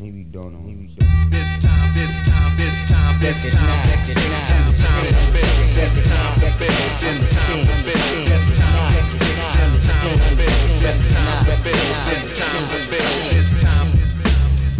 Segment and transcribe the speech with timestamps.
[0.00, 0.60] Maybe don't know.
[0.60, 1.30] Maybe don't.
[1.30, 4.00] This time, this time, this time, this time, this time.
[4.00, 5.12] This time.
[5.60, 6.40] This time.
[6.40, 6.56] This time.
[7.00, 8.24] This time to build.
[10.80, 11.92] This time to build.
[12.08, 13.28] This time to build.
[13.28, 13.92] This time.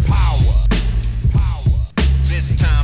[0.08, 0.56] Power.
[1.36, 1.76] Power.
[2.24, 2.79] This time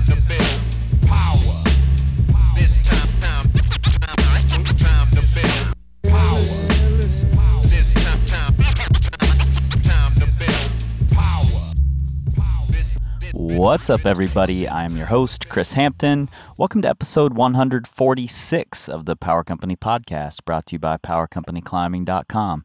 [13.56, 14.68] What's up, everybody?
[14.68, 16.28] I'm your host, Chris Hampton.
[16.58, 22.64] Welcome to episode 146 of the Power Company Podcast, brought to you by PowerCompanyClimbing.com.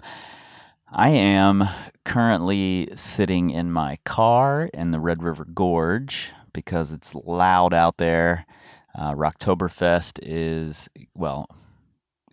[0.91, 1.69] I am
[2.03, 8.45] currently sitting in my car in the Red River Gorge because it's loud out there.
[8.93, 11.47] Uh, Rocktoberfest is, well,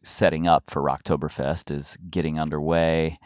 [0.02, 3.20] setting up for Rocktoberfest is getting underway.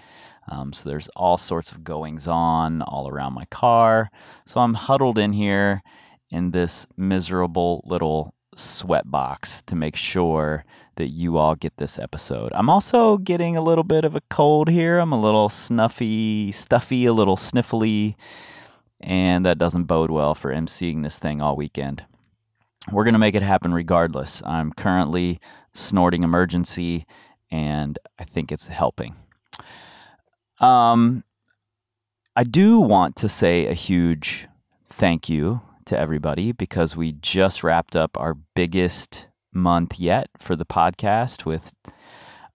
[0.50, 4.10] Um, so there's all sorts of goings on all around my car.
[4.46, 5.82] So I'm huddled in here
[6.30, 10.64] in this miserable little sweat box to make sure
[10.96, 12.52] that you all get this episode.
[12.54, 14.98] I'm also getting a little bit of a cold here.
[14.98, 18.14] I'm a little snuffy, stuffy, a little sniffly,
[19.00, 22.04] and that doesn't bode well for emceeing this thing all weekend.
[22.90, 24.42] We're going to make it happen regardless.
[24.44, 25.40] I'm currently
[25.72, 27.06] snorting Emergen-C,
[27.50, 29.14] and I think it's helping.
[30.62, 31.24] Um,
[32.36, 34.46] I do want to say a huge
[34.88, 40.64] thank you to everybody because we just wrapped up our biggest month yet for the
[40.64, 41.72] podcast with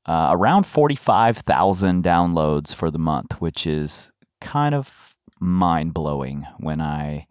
[0.08, 7.28] uh, around 45,000 downloads for the month, which is kind of mind blowing when I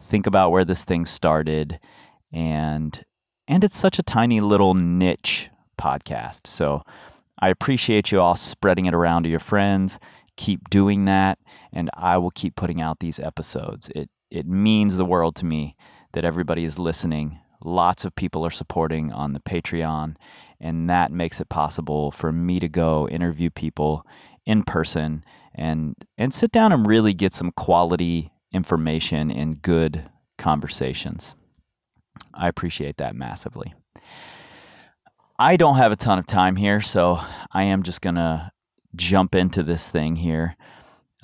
[0.00, 1.78] think about where this thing started
[2.32, 3.04] and
[3.46, 6.46] and it's such a tiny little niche podcast.
[6.46, 6.82] So
[7.38, 9.98] I appreciate you all spreading it around to your friends.
[10.36, 11.38] Keep doing that,
[11.72, 13.90] and I will keep putting out these episodes.
[13.94, 15.76] It it means the world to me
[16.12, 17.38] that everybody is listening.
[17.62, 20.16] Lots of people are supporting on the Patreon,
[20.60, 24.04] and that makes it possible for me to go interview people
[24.44, 31.34] in person and and sit down and really get some quality information and good conversations.
[32.32, 33.74] I appreciate that massively.
[35.38, 37.18] I don't have a ton of time here, so
[37.50, 38.52] I am just going to
[38.94, 40.54] jump into this thing here.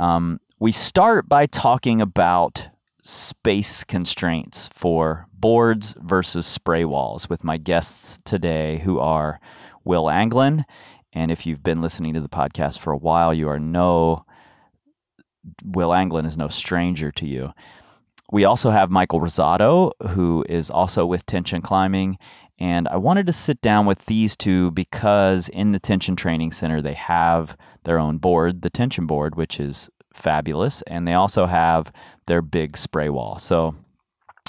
[0.00, 2.68] Um, we start by talking about
[3.04, 9.38] space constraints for boards versus spray walls with my guests today, who are
[9.84, 10.64] Will Anglin.
[11.12, 14.24] And if you've been listening to the podcast for a while, you are no,
[15.64, 17.52] Will Anglin is no stranger to you.
[18.32, 22.18] We also have Michael Rosato, who is also with Tension Climbing.
[22.60, 26.82] And I wanted to sit down with these two because in the Tension Training Center,
[26.82, 30.82] they have their own board, the Tension Board, which is fabulous.
[30.86, 31.90] And they also have
[32.26, 33.38] their big spray wall.
[33.38, 33.74] So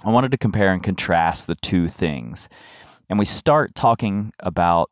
[0.04, 2.50] I wanted to compare and contrast the two things.
[3.10, 4.92] And we start talking about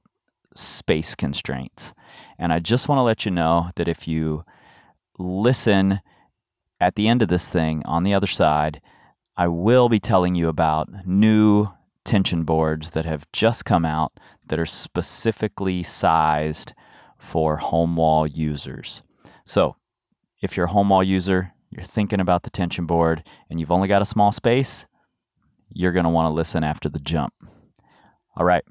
[0.56, 1.94] space constraints.
[2.38, 4.46] And I just want to let you know that if you
[5.18, 6.00] listen
[6.80, 8.81] at the end of this thing on the other side,
[9.36, 11.68] I will be telling you about new
[12.09, 16.74] tension boards that have just come out that are specifically sized
[17.20, 19.03] for home wall users.
[19.46, 19.75] So,
[20.42, 23.88] if you're a home wall user, you're thinking about the tension board, and you've only
[23.88, 24.88] got a small space,
[25.72, 27.31] you're going to want to listen after the jump.
[28.36, 28.64] All right,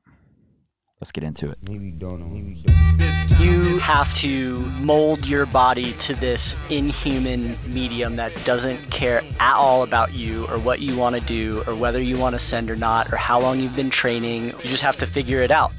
[1.01, 1.59] let's get into it.
[1.69, 2.27] Maybe don't know.
[2.27, 3.41] Maybe don't.
[3.41, 9.85] You have to mold your body to this inhuman medium that doesn't care at all
[9.85, 12.77] about you or what you want to do or whether you want to send or
[12.77, 14.47] not or how long you've been training.
[14.47, 15.73] You just have to figure it out.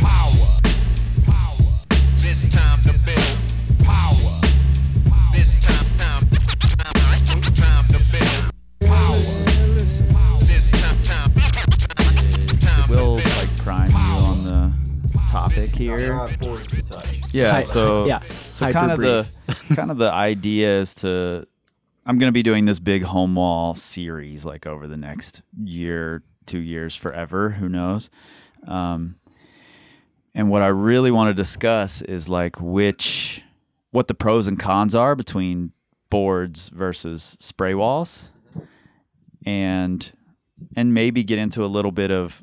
[0.00, 0.10] Power.
[0.10, 0.33] Power.
[17.38, 18.20] Yeah, so yeah,
[18.52, 19.26] so kind of the
[19.74, 21.46] kind of the idea is to
[22.06, 26.22] I'm going to be doing this big home wall series like over the next year,
[26.46, 28.10] 2 years forever, who knows.
[28.66, 29.16] Um
[30.34, 33.42] and what I really want to discuss is like which
[33.90, 35.72] what the pros and cons are between
[36.10, 38.24] boards versus spray walls
[39.46, 40.12] and
[40.76, 42.42] and maybe get into a little bit of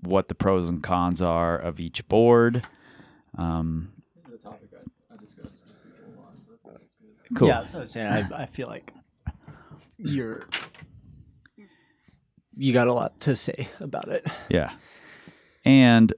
[0.00, 2.66] what the pros and cons are of each board.
[3.36, 3.92] Um,
[7.34, 7.48] cool.
[7.48, 8.06] Yeah, that's what I was saying.
[8.10, 8.92] I, I feel like
[9.96, 10.46] you're
[12.56, 14.26] you got a lot to say about it.
[14.48, 14.72] Yeah.
[15.64, 16.12] And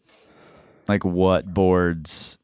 [0.88, 2.38] like what boards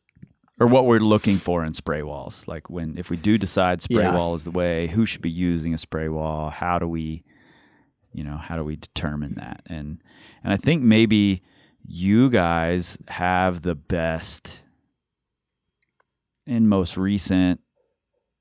[0.61, 2.45] or what we're looking for in spray walls.
[2.47, 4.15] Like when if we do decide spray Yeah.
[4.15, 6.51] wall is the way, who should be using a spray wall?
[6.51, 7.25] How do we,
[8.13, 9.63] you know, how do we determine that?
[9.67, 10.03] And
[10.45, 11.43] and I think maybe
[11.87, 14.63] you guys have the best
[16.47, 17.61] and most recent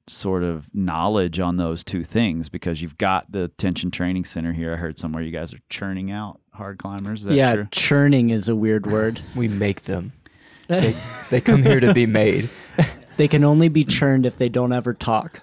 [0.08, 4.74] sort of knowledge on those two things because you've got the tension training center here.
[4.74, 7.22] I heard somewhere you guys are churning out hard climbers.
[7.22, 7.68] Is that yeah, true?
[7.72, 9.22] churning is a weird word.
[9.36, 10.14] We make them.
[10.68, 10.96] They,
[11.30, 12.50] they come here to be made.
[13.18, 15.40] They can only be churned if they don't ever talk.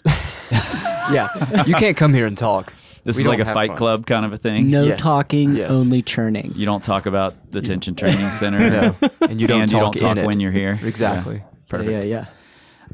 [0.50, 2.72] Yeah, you can't come here and talk.
[3.04, 3.76] This We is like a fight fun.
[3.78, 4.68] club kind of a thing.
[4.70, 5.00] No Yes.
[5.00, 5.70] talking, Yes.
[5.70, 6.52] only churning.
[6.54, 8.58] You don't talk about the tension training center.
[8.70, 10.26] No, and you don't and talk, you don't talk in it.
[10.26, 10.78] when you're here.
[10.82, 11.36] Exactly.
[11.36, 11.90] Yeah, perfect.
[12.04, 12.26] Yeah,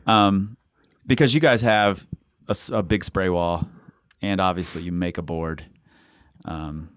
[0.07, 0.27] yeah.
[0.27, 0.57] Um,
[1.09, 2.07] because you guys have
[2.71, 3.69] a big spray wall,
[4.23, 5.65] and obviously you make a board.
[6.45, 6.91] Um,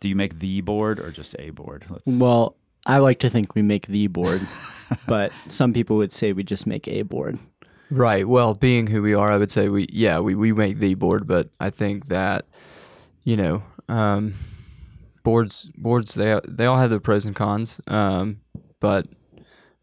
[0.00, 1.84] do you make the board or just a board?
[1.90, 2.08] Let's.
[2.08, 4.46] Well, I like to think we make the board,
[5.06, 7.38] but some people would say we just make a board.
[7.90, 8.26] Right.
[8.26, 11.26] Well, being who we are, I would say we yeah we, we make the board,
[11.26, 12.46] but I think that
[13.24, 14.34] you know um,
[15.22, 18.40] boards boards they they all have their pros and cons, um,
[18.80, 19.06] but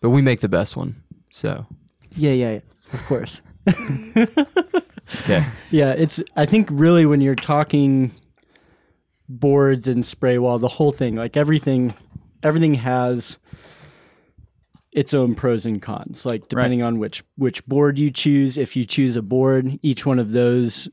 [0.02, 1.04] but we make the best one.
[1.30, 1.66] So
[2.16, 2.60] Yeah, yeah, yeah.
[2.94, 3.42] Of course.
[3.68, 5.46] Okay.
[5.72, 8.12] Yeah, it's I think really when you're talking
[9.30, 11.94] boards and spray wall, the whole thing, like everything
[12.42, 13.38] everything has
[14.92, 16.26] its own pros and cons.
[16.26, 20.20] Like depending on which which board you choose, if you choose a board, each one
[20.20, 20.90] of those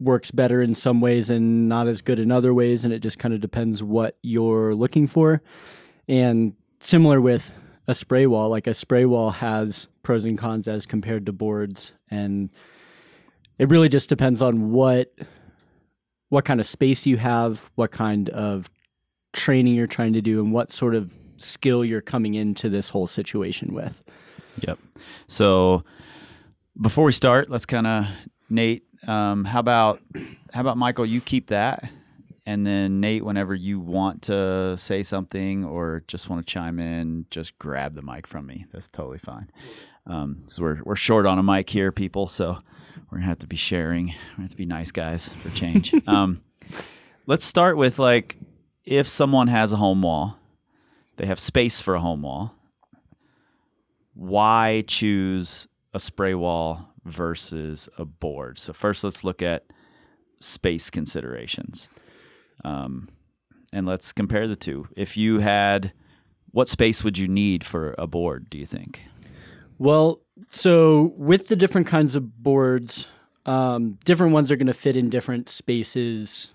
[0.00, 3.18] works better in some ways and not as good in other ways and it just
[3.18, 5.40] kind of depends what you're looking for.
[6.08, 7.52] And similar with
[7.86, 11.92] a spray wall, like a spray wall has pros and cons as compared to boards
[12.10, 12.50] and
[13.58, 15.12] it really just depends on what
[16.28, 18.68] what kind of space you have, what kind of
[19.32, 23.06] training you're trying to do and what sort of skill you're coming into this whole
[23.06, 24.02] situation with.
[24.66, 24.78] Yep.
[25.28, 25.84] So
[26.80, 28.06] before we start, let's kind of
[28.50, 28.84] Nate.
[29.06, 30.00] Um, how about
[30.52, 31.06] how about Michael?
[31.06, 31.88] You keep that,
[32.46, 37.26] and then Nate, whenever you want to say something or just want to chime in,
[37.30, 38.66] just grab the mic from me.
[38.72, 39.50] That's totally fine.
[40.06, 42.28] Um, so we're we're short on a mic here, people.
[42.28, 42.58] So
[43.10, 44.14] we're gonna have to be sharing.
[44.36, 45.94] We have to be nice guys for change.
[46.06, 46.42] um,
[47.26, 48.36] let's start with like
[48.84, 50.36] if someone has a home wall,
[51.16, 52.54] they have space for a home wall
[54.14, 58.58] why choose a spray wall versus a board?
[58.58, 59.72] So first, let's look at
[60.40, 61.88] space considerations,
[62.64, 63.08] um,
[63.72, 64.88] and let's compare the two.
[64.96, 65.92] If you had,
[66.52, 68.48] what space would you need for a board?
[68.50, 69.02] Do you think?
[69.78, 73.08] Well, so with the different kinds of boards,
[73.46, 76.50] um, different ones are going to fit in different spaces,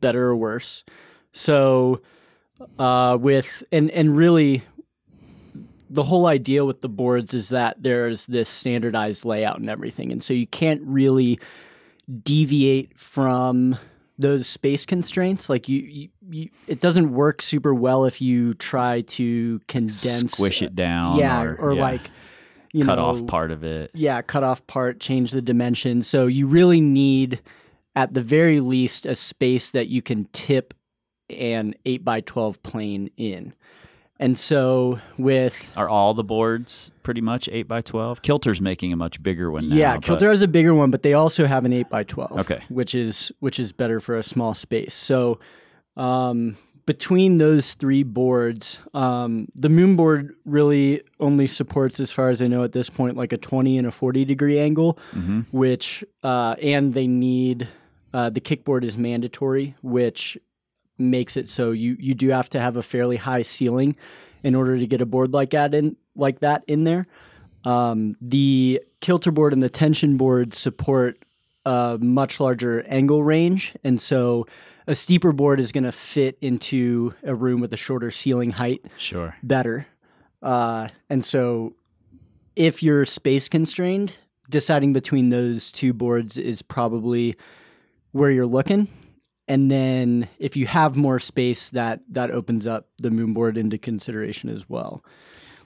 [0.00, 0.84] better or worse.
[1.32, 2.00] So,
[2.78, 4.62] uh, with and and really,
[5.90, 10.22] the whole idea with the boards is that there's this standardized layout and everything, and
[10.22, 11.38] so you can't really
[12.22, 13.78] deviate from
[14.18, 15.48] those space constraints.
[15.48, 20.62] Like you, you, you it doesn't work super well if you try to condense, Squish
[20.62, 22.10] it down, yeah, or, or, yeah, like
[22.74, 23.90] you cut know, off part of it.
[23.94, 26.06] yeah, cut off part, change the dimensions.
[26.06, 27.40] So you really need,
[27.96, 30.74] at the very least, a space that you can tip
[31.30, 33.54] an 8 by 12 plane in.
[34.20, 35.72] And so with.
[35.76, 38.22] Are all the boards pretty much eight by twelve?
[38.22, 39.74] Kilter's making a much bigger one now.
[39.74, 42.38] yeah, but- Kilter has a bigger one, but they also have an 8 by 12
[42.40, 42.62] Okay.
[42.68, 44.94] which is which is better for a small space.
[44.94, 45.40] So
[45.96, 52.42] um, between those three boards, um, the moon board really only supports, as far as
[52.42, 54.98] I know at this point, like a 20 and a 40 degree angle.
[55.12, 55.46] Mhm.
[55.50, 57.68] which uh, and they need
[58.12, 60.38] uh, the kickboard is mandatory, which
[60.98, 63.96] makes it so you you do have to have a fairly high ceiling
[64.44, 67.06] in order to get a board like that in like that in there.
[67.64, 71.18] Um, the kilter board and the tension board support
[71.66, 74.46] a much larger angle range, and so
[74.86, 78.84] a steeper board is going to fit into a room with a shorter ceiling height
[78.96, 79.36] Sure.
[79.42, 79.86] better.
[80.42, 81.74] Uh, and so,
[82.54, 84.16] if you're space constrained,
[84.50, 87.34] deciding between those two boards is probably
[88.12, 88.88] where you're looking.
[89.48, 93.76] And then, if you have more space, that that opens up the moon board into
[93.78, 95.02] consideration as well.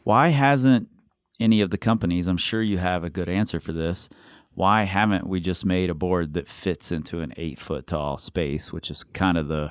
[0.05, 0.89] Why hasn't
[1.41, 4.09] any of the companies, I'm sure you have a good answer for this,
[4.59, 8.73] why haven't we just made a board that fits into an eight foot tall space,
[8.73, 9.71] which is kind of the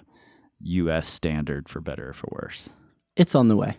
[0.62, 2.70] US standard for better or for worse?
[3.18, 3.76] It's on the way.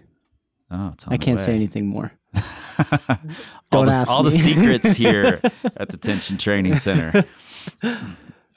[0.71, 2.12] Oh, it's on I can't say anything more.
[2.37, 2.43] all
[3.71, 5.41] Don't the, ask all the secrets here
[5.79, 7.25] at the Tension Training Center.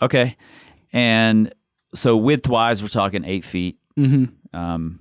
[0.02, 0.36] Okay.
[0.92, 1.56] And
[1.96, 3.78] so width wise, we're talking eight feet.
[3.96, 5.00] hmm Um,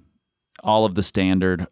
[0.63, 1.67] all of the standard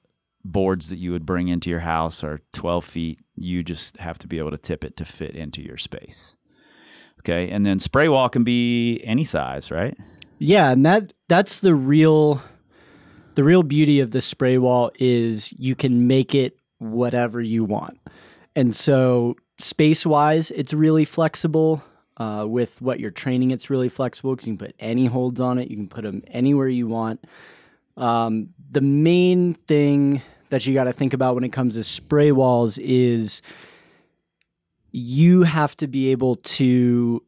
[0.45, 3.21] boards that you would bring into your house are 12 feet.
[3.42, 6.37] You just have to be able to tip it to fit into your space.
[7.21, 7.50] Okay.
[7.50, 9.97] And then spray wall can be any size, right?
[10.38, 12.42] Yeah, and that that's the real
[13.35, 17.99] the real beauty of the spray wall is you can make it whatever you want.
[18.57, 21.83] And so space wise, it's really flexible.
[22.16, 25.61] Uh, with what you're training, it's really flexible because you can put any holds on
[25.61, 25.71] it.
[25.71, 27.25] You can put them anywhere you want.
[27.97, 32.33] Um, the main thing that you got to think about when it comes to spray
[32.33, 33.43] walls is
[34.93, 37.23] you have to be able to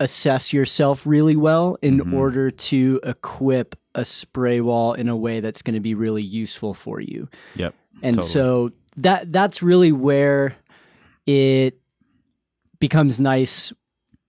[0.00, 2.12] assess yourself really well in Mhm.
[2.12, 6.74] order to equip a spray wall in a way that's going to be really useful
[6.74, 7.28] for you.
[7.54, 7.74] Yep.
[8.02, 8.30] And totally.
[8.32, 10.54] so that that's really where
[11.26, 11.80] it
[12.78, 13.72] becomes nice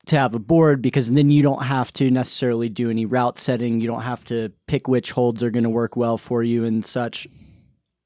[0.05, 3.81] to have a board because then you don't have to necessarily do any route setting.
[3.81, 6.85] You don't have to pick which holds are going to work well for you and
[6.85, 7.27] such.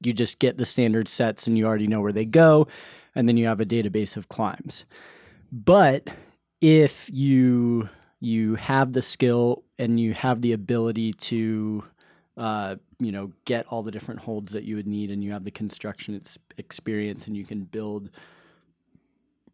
[0.06, 2.66] You just get the standard sets and you already know where they go.
[3.14, 4.84] And then you have a database of climbs.
[5.50, 6.08] But
[6.60, 7.88] if you
[8.20, 11.84] you have the skill and you have the ability to
[12.36, 15.44] uh, you know get all the different holds that you would need and you have
[15.44, 18.10] the construction ex- experience and you can build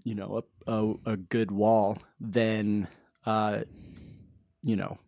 [0.05, 2.87] you know a, a, a good wall then
[3.27, 3.61] uh,
[4.63, 4.99] you know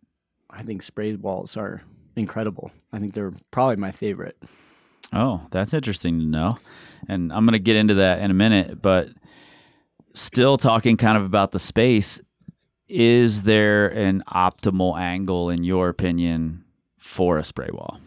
[0.49, 1.81] i think spray walls are
[2.15, 4.41] incredible i think they're probably my favorite
[5.13, 6.51] Oh, that's interesting to know.
[7.07, 9.09] And I'm going to get into that in a minute, but
[10.13, 12.21] still talking kind of about the space,
[12.87, 16.63] is there an optimal angle, in your opinion,
[16.97, 17.99] for a spray wall?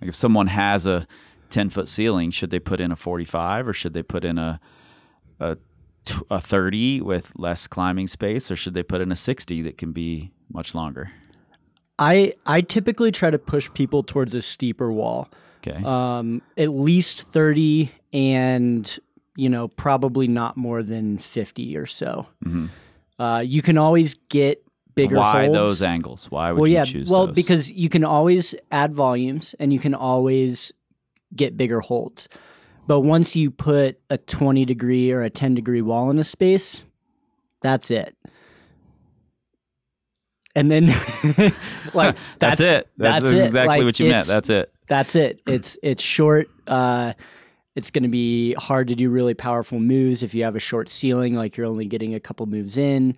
[0.00, 1.06] Like if someone has a
[1.50, 4.60] 10 foot ceiling, should they put in a 45 or should they put in a,
[5.40, 5.56] a,
[6.30, 9.92] a 30 with less climbing space or should they put in a 60 that can
[9.92, 11.10] be much longer?
[11.98, 15.28] i i typically try to push people towards a steeper wall
[15.66, 15.82] Okay.
[15.84, 18.98] um, at least 30 and
[19.36, 22.68] you know probably not more than 50 or so Mhm.
[23.18, 24.62] uh, you can always get
[24.94, 25.54] bigger Why holds.
[25.54, 26.30] those angles?
[26.30, 27.34] Why would well you yeah choose well those?
[27.34, 30.72] because you can always add volumes and you can always
[31.34, 32.28] get bigger holds
[32.86, 36.84] but once you put a 20 degree or a 10 degree wall in a space
[37.62, 38.14] that's it
[40.54, 40.86] and then
[41.94, 42.88] like that's, it.
[42.96, 44.26] That's, that's exactly Like, what you meant.
[44.26, 44.72] That's it.
[44.88, 45.40] That's it.
[45.46, 46.48] It's it's short.
[46.66, 47.14] Uh,
[47.74, 50.88] it's going to be hard to do really powerful moves if you have a short
[50.88, 53.16] ceiling, like you're only getting a couple moves in.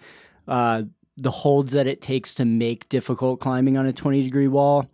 [0.48, 0.84] Uh,
[1.18, 4.86] the holds that it takes to make difficult climbing on a 20 degree wall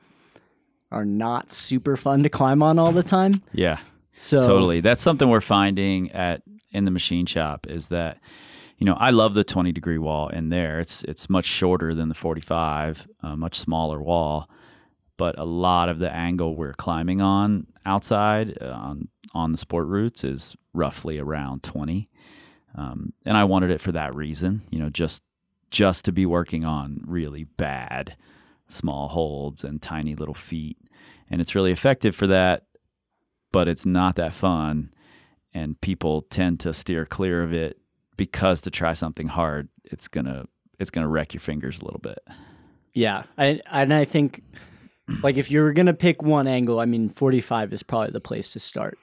[0.90, 3.42] are not super fun to climb on all the time.
[3.52, 3.78] Yeah,
[4.18, 4.80] So totally.
[4.80, 8.18] That's something we're finding at in the machine shop is that
[8.78, 10.80] you know I love the 20 degree wall in there.
[10.80, 14.48] It's it's much shorter than the 45, a much smaller wall,
[15.22, 19.86] but a lot of the angle we're climbing on outside uh, on on the sport
[19.86, 22.10] routes is roughly around 20.
[22.74, 25.22] Um, and I wanted it for that reason, you know, just
[25.70, 28.16] just to be working on really bad
[28.66, 30.76] small holds and tiny little feet.
[31.30, 32.64] And it's really effective for that,
[33.52, 34.92] but it's not that fun.
[35.54, 37.78] And people tend to steer clear of it
[38.16, 40.46] because to try something hard, it's gonna
[40.80, 42.18] it's gonna wreck your fingers a little bit.
[42.92, 44.42] yeah, I, and I think
[45.22, 48.20] like if you were going to pick one angle, I mean, 45 is probably the
[48.20, 48.98] place to start.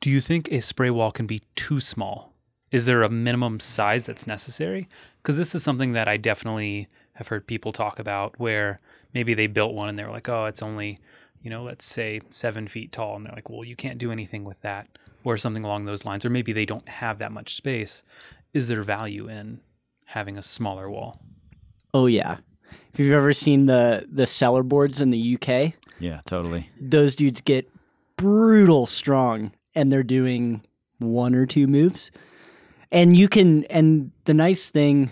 [0.00, 2.32] Do you think a spray wall can be too small?
[2.70, 4.88] Is there a minimum size that's necessary?
[5.22, 8.80] Because this is something that I definitely have heard people talk about where
[9.14, 10.98] maybe they built one and they're like, oh, it's only,
[11.42, 13.16] you know, let's say seven feet tall.
[13.16, 14.88] And they're like, well, you can't do anything with that
[15.24, 16.24] or something along those lines.
[16.24, 18.02] Or maybe they don't have that much space.
[18.52, 19.60] Is there value in
[20.04, 21.20] having a smaller wall?
[21.94, 22.38] Oh yeah.
[22.96, 26.70] If you've ever seen the the cellar boards in the UK, Yeah, totally.
[26.80, 27.70] those dudes get
[28.16, 30.62] brutal strong and they're doing
[30.98, 32.10] one or two moves.
[32.90, 35.10] And you can and the nice thing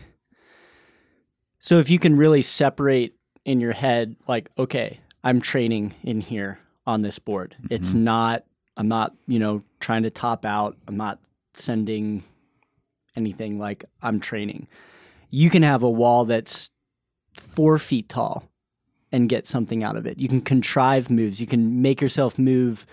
[1.60, 6.58] so if you can really separate in your head like okay, I'm training in here
[6.86, 7.54] on this board.
[7.64, 7.74] Mm-hmm.
[7.74, 8.44] It's not
[8.78, 10.78] I'm not, you know, trying to top out.
[10.88, 11.18] I'm not
[11.52, 12.24] sending
[13.14, 14.68] anything like I'm training.
[15.28, 16.70] You can have a wall that's
[17.34, 18.48] 4 feet tall
[19.12, 20.18] and get something out of it.
[20.18, 21.40] You can contrive moves.
[21.40, 22.86] You can make yourself move,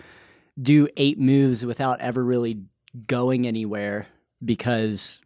[0.62, 2.60] do eight moves without ever really
[3.08, 4.08] going anywhere
[4.44, 5.22] because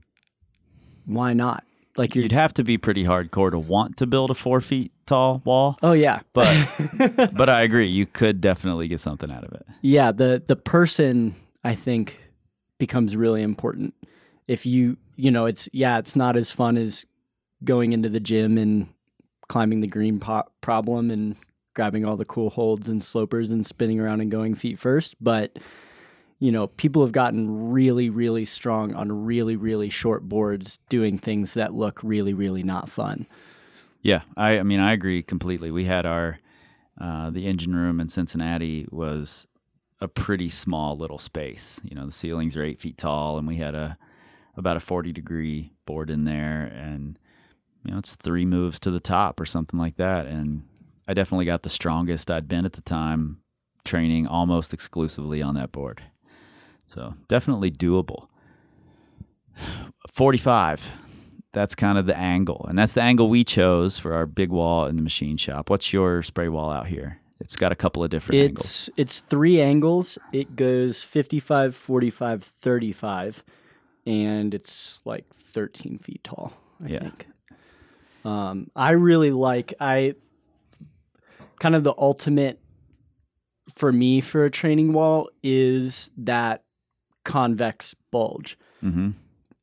[1.06, 1.64] why not?
[1.98, 2.24] Like you're.
[2.24, 5.78] You'd have to be pretty hardcore to want to build a four feet tall wall,
[5.82, 6.68] oh yeah, but
[7.34, 9.66] but I agree, you could definitely get something out of it.
[9.82, 10.12] yeah.
[10.12, 12.18] The the person I think
[12.80, 13.94] becomes really important.
[14.48, 17.06] If you you know it's yeah it's not as fun as
[17.64, 18.90] going into the gym and
[19.48, 21.36] climbing the green po- problem and
[21.74, 25.16] grabbing all the cool holds and slopers and spinning around and going feet first.
[25.22, 25.58] But
[26.40, 31.54] you know, people have gotten really, really strong on really, really short boards doing things
[31.54, 33.26] that look really, really not fun.
[34.02, 35.72] Yeah, I, I mean, I agree completely.
[35.72, 36.40] We had our
[37.00, 39.48] uh, the engine room in Cincinnati was
[40.02, 41.80] a pretty small little space.
[41.84, 43.98] You know, the ceilings are eight feet tall, and we had a
[44.56, 47.18] about a forty degree board in there, and
[47.86, 50.26] you know, it's three moves to the top or something like that.
[50.26, 50.64] And
[51.08, 53.40] I definitely got the strongest I'd been at the time,
[53.84, 56.02] training almost exclusively on that board.
[56.88, 58.28] So definitely doable.
[60.12, 60.92] Forty five
[61.54, 64.88] that's kind of the angle, and that's the angle we chose for our big wall
[64.88, 65.70] in the machine shop.
[65.70, 67.22] What's your spray wall out here?
[67.40, 68.66] It's got a couple of different angles.
[68.66, 70.18] It's it's three angles.
[70.34, 73.44] It goes 55, 45, 35,
[74.06, 76.52] and it's like 13 feet tall,
[76.84, 77.00] I Yeah.
[77.00, 77.28] think.
[78.26, 80.16] Um, I really like I
[81.60, 82.60] kind of the ultimate
[83.76, 86.64] for me for a training wall is that
[87.24, 88.58] convex bulge.
[88.82, 89.12] hmm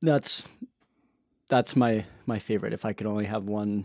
[0.01, 0.45] That's
[1.49, 2.73] that's my my favorite.
[2.73, 3.85] If I could only have one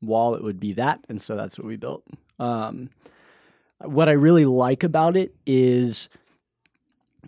[0.00, 2.04] wall, it would be that, and so that's what we built.
[2.38, 2.90] Um,
[3.80, 6.08] what I really like about it is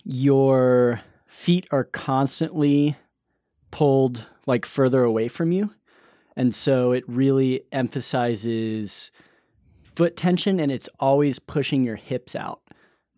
[0.04, 2.96] your feet are constantly
[3.70, 5.70] pulled like further away from you,
[6.36, 9.10] and so it really emphasizes
[9.82, 12.60] foot tension, and it's always pushing your hips out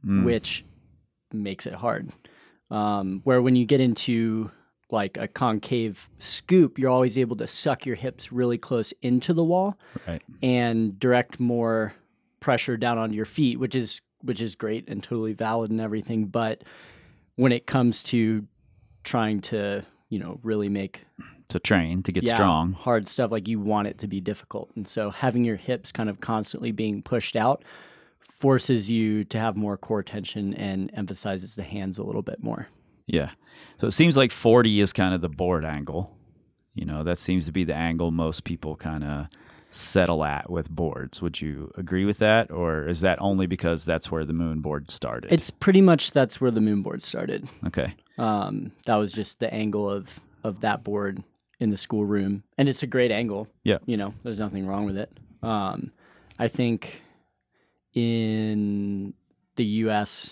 [0.07, 0.25] Mm.
[0.25, 0.65] which
[1.33, 2.13] makes it hard.
[2.71, 4.51] Um, where when you get into
[4.91, 9.43] like a concave scoop, you're always able to suck your hips really close into the
[9.43, 10.23] wall Right.
[10.41, 11.95] and direct more
[12.41, 16.27] pressure down onto your feet, which is which is great and totally valid and everything.
[16.27, 16.63] But
[17.37, 18.47] when it comes to
[19.05, 21.05] trying to, you know, really make
[21.49, 22.75] To train to get yeah, strong.
[22.75, 24.71] hard stuff, like you want it to be difficult.
[24.77, 27.65] And so having your hips kind of constantly being pushed out
[28.39, 32.69] forces you to have more core tension and emphasizes the hands a little bit more.
[33.07, 33.31] Yeah.
[33.81, 36.15] So it seems like 40 is kind of the board angle.
[36.75, 39.27] You know, that seems to be the angle most people kind of
[39.71, 41.21] settle at with boards.
[41.21, 42.51] Would you agree with that?
[42.51, 45.33] Or is that only because that's where the moon board started?
[45.33, 47.49] It's pretty much that's where the moon board started.
[47.67, 47.95] okay.
[48.17, 51.23] Um, that was just the angle of of that board
[51.61, 53.49] in the schoolroom, and it's a great angle.
[53.65, 53.79] Yeah.
[53.87, 55.11] you know, there's nothing wrong with it.
[55.43, 55.93] Um,
[56.39, 57.03] I think
[57.95, 59.15] in
[59.57, 60.31] the U.S.,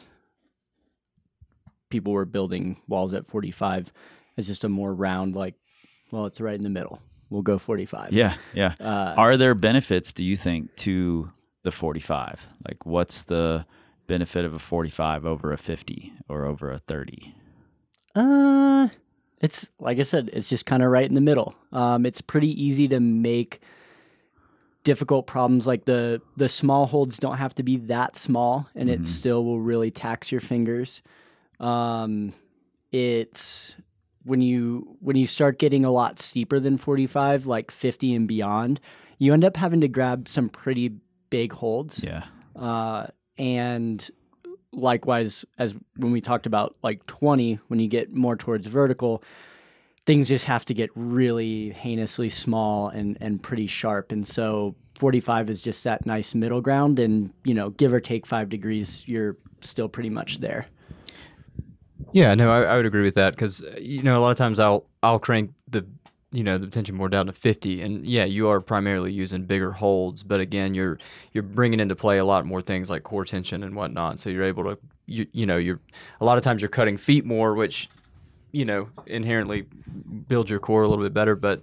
[1.90, 3.92] people were building walls at 45
[4.36, 5.54] as just a more round, like,
[6.10, 7.00] well, it's right in the middle.
[7.30, 8.12] We'll go 45.
[8.12, 8.36] Yeah.
[8.54, 8.74] Yeah.
[8.78, 11.28] Uh, Are there benefits, do you think, to
[11.64, 12.46] the 45?
[12.66, 13.66] Like, what's the
[14.06, 17.34] benefit of a 45 over a 50 or over a 30?
[18.14, 18.88] Uh,
[19.40, 21.54] it's like I said, it's just kind of right in the middle.
[21.72, 23.60] Um, it's pretty easy to make
[24.84, 29.00] difficult problems like the the small holds don't have to be that small, and it
[29.00, 29.04] Mhm.
[29.04, 31.02] still will really tax your fingers.
[31.58, 32.32] Um,
[32.92, 33.74] it's
[34.24, 38.80] when you when you start getting a lot steeper than 45 like 50 and beyond
[39.18, 40.92] you end up having to grab some pretty
[41.30, 42.24] big holds Yeah.
[42.56, 43.06] uh,
[43.38, 44.08] and
[44.76, 49.22] likewise, as when we talked about like 20, when you get more towards vertical,
[50.04, 54.12] things just have to get really heinously small and, and pretty sharp.
[54.12, 56.98] And so 45 is just that nice middle ground.
[56.98, 60.66] And, you know, give or take five degrees, you're still pretty much there.
[62.12, 64.60] Yeah, no, I, I would agree with that because you know a lot of times
[64.60, 65.86] I'll I'll crank the
[66.36, 69.72] you know the tension more down to 50 and yeah you are primarily using bigger
[69.72, 70.98] holds but again you're
[71.32, 74.44] you're bringing into play a lot more things like core tension and whatnot so you're
[74.44, 75.80] able to you, you know you're
[76.20, 77.88] a lot of times you're cutting feet more which
[78.52, 79.64] you know inherently
[80.28, 81.62] builds your core a little bit better but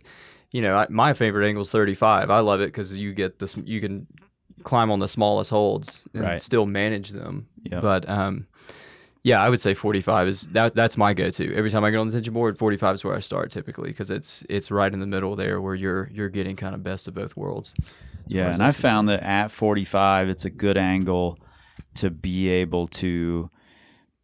[0.52, 3.56] you know I, my favorite angle is 35 I love it because you get this
[3.58, 4.08] you can
[4.64, 6.42] climb on the smallest holds and Right.
[6.42, 7.82] still manage them Yep.
[7.82, 8.48] but um
[9.24, 11.56] yeah, I would say 45 is that that's my go-to.
[11.56, 14.12] Every time I get on the tension board, 45 is where I start typically because
[14.12, 17.14] it's it's right in the middle there where you're you're getting kind of best of
[17.14, 17.74] both worlds.
[18.28, 21.40] Yeah, and I found that at 45, it's a good angle
[21.96, 23.50] to be able to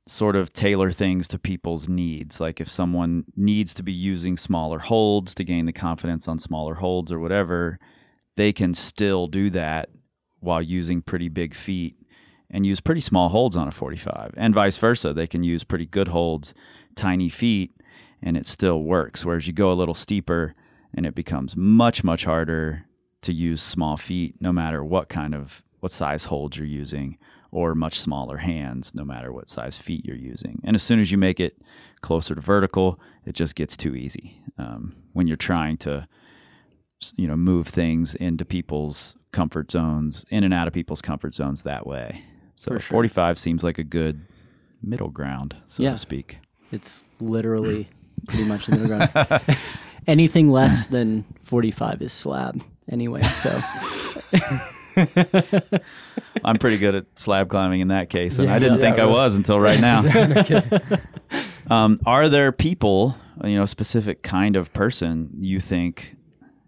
[0.05, 2.41] sort of tailor things to people's needs.
[2.41, 6.75] Like if someone needs to be using smaller holds to gain the confidence on smaller
[6.75, 7.79] holds or whatever,
[8.35, 9.89] they can still do that
[10.39, 11.95] while using pretty big feet
[12.51, 14.33] and use pretty small holds on a 45.
[14.37, 16.53] And vice versa, they can use pretty good holds,
[16.95, 17.71] tiny feet,
[18.21, 19.25] and it still works.
[19.25, 20.53] Whereas you go a little steeper
[20.93, 22.85] and it becomes much, much harder
[23.21, 27.17] to use small feet no matter what kind of what size holds you're using
[27.51, 31.11] or much smaller hands no matter what size feet you're using and as soon as
[31.11, 31.57] you make it
[32.01, 36.07] closer to vertical it just gets too easy um, when you're trying to
[37.15, 41.63] you know move things into people's comfort zones, in and out of people's comfort zones
[41.63, 42.23] that way.
[42.59, 42.79] So sure.
[42.81, 44.19] 45 seems like a good
[44.83, 45.91] middle ground, so Yeah.
[45.91, 46.39] to speak.
[46.73, 47.87] It's literally
[48.27, 49.41] pretty much the middle ground.
[50.07, 53.21] Anything less than 45 is slab anyway.
[53.23, 53.61] So
[56.43, 58.99] I'm pretty good at slab climbing in that case, and Yeah, I didn't yeah, think
[58.99, 59.13] I really.
[59.13, 60.03] was until right now.
[61.69, 66.15] um, are there people, you know, specific kind of person you think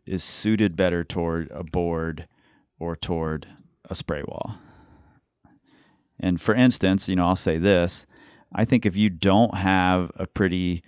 [0.05, 2.27] is suited better toward a board
[2.79, 3.47] or toward
[3.89, 4.55] a spray wall?
[6.21, 8.05] And for instance, you know, I'll say this:
[8.53, 10.83] I think if you don't have a pretty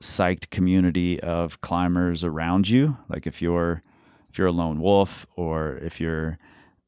[0.00, 3.82] psyched community of climbers around you, like if you're
[4.30, 6.38] if you're a lone wolf or if you're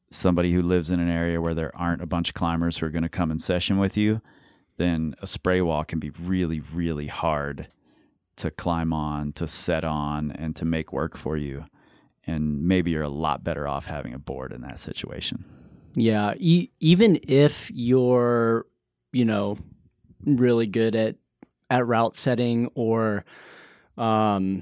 [0.09, 2.91] somebody who lives in an area where there aren't a bunch of climbers who are
[2.91, 4.21] going to come in session with you,
[4.77, 7.67] then a spray wall can be really, really hard
[8.37, 11.65] to climb on, to set on, and to make work for you.
[12.27, 15.45] And maybe you're a lot better off having a board in that situation.
[15.95, 18.65] Yeah, e- even if you're,
[19.13, 19.57] you know,
[20.25, 21.15] really good at
[21.69, 23.25] at route setting or,
[23.97, 24.61] um,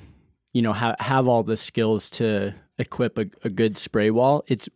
[0.54, 4.70] you know, ha- have all the skills to equip a, a good spray wall, it's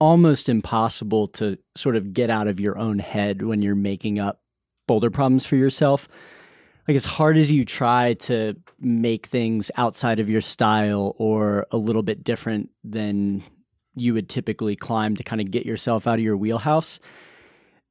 [0.00, 4.40] almost impossible to sort of get out of your own head when you're making up
[4.86, 6.08] boulder problems for yourself.
[6.88, 11.76] Like as hard as you try to make things outside of your style or a
[11.76, 13.42] little bit different than
[13.96, 17.00] you would typically climb to kind of get yourself out of your wheelhouse,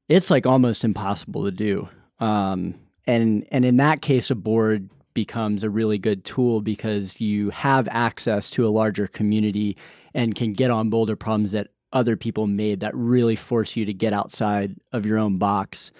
[0.08, 1.90] it's like almost impossible to do.
[2.20, 7.50] Um, and and in that case, a board becomes a really good tool because you
[7.50, 9.78] have access to a larger community
[10.14, 13.94] and can get on boulder problems that other people made that really force you to
[13.94, 15.92] get outside of your own box.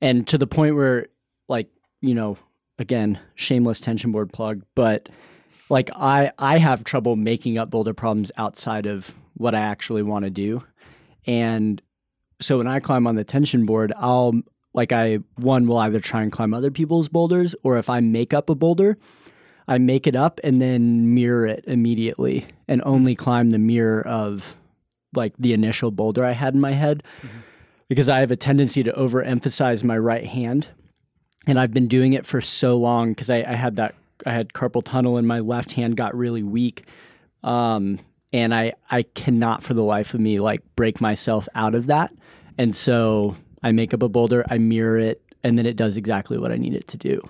[0.00, 1.06] And to the point where,
[1.48, 1.68] like,
[2.00, 2.36] you know,
[2.78, 5.08] again, shameless tension board plug, but
[5.70, 10.24] like I I have trouble making up boulder problems outside of what I actually want
[10.24, 10.62] to do.
[11.26, 11.80] And
[12.40, 14.34] so when I climb on the tension board, I'll
[14.74, 18.34] like I one will either try and climb other people's boulders or if I make
[18.34, 18.98] up a boulder,
[19.66, 24.56] I make it up and then mirror it immediately and only climb the mirror of
[25.14, 27.02] like the initial boulder I had in my head
[27.88, 30.68] because I have a tendency to overemphasize my right hand.
[31.46, 33.94] And I've been doing it for so long because I, I had that
[34.26, 36.86] I had carpal tunnel and my left hand got really weak.
[37.42, 38.00] Um,
[38.32, 42.12] and I I cannot for the life of me like break myself out of that.
[42.56, 46.38] And so I make up a boulder, I mirror it, and then it does exactly
[46.38, 47.28] what I need it to do.